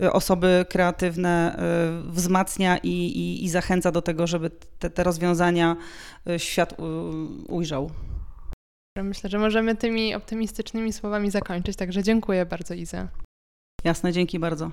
y, 0.02 0.12
osoby 0.12 0.66
kreatywne 0.68 1.56
wzmacnia 2.08 2.78
i, 2.78 2.88
i, 2.88 3.44
i 3.44 3.48
zachęca 3.48 3.92
do 3.92 4.02
tego, 4.02 4.26
żeby 4.26 4.50
te, 4.78 4.90
te 4.90 5.04
rozwiązania 5.04 5.76
świat 6.38 6.74
ujrzał. 7.48 7.90
Myślę, 9.02 9.30
że 9.30 9.38
możemy 9.38 9.76
tymi 9.76 10.14
optymistycznymi 10.14 10.92
słowami 10.92 11.30
zakończyć, 11.30 11.76
także 11.76 12.02
dziękuję 12.02 12.46
bardzo 12.46 12.74
Iza. 12.74 13.08
Jasne, 13.84 14.12
dzięki 14.12 14.38
bardzo. 14.38 14.70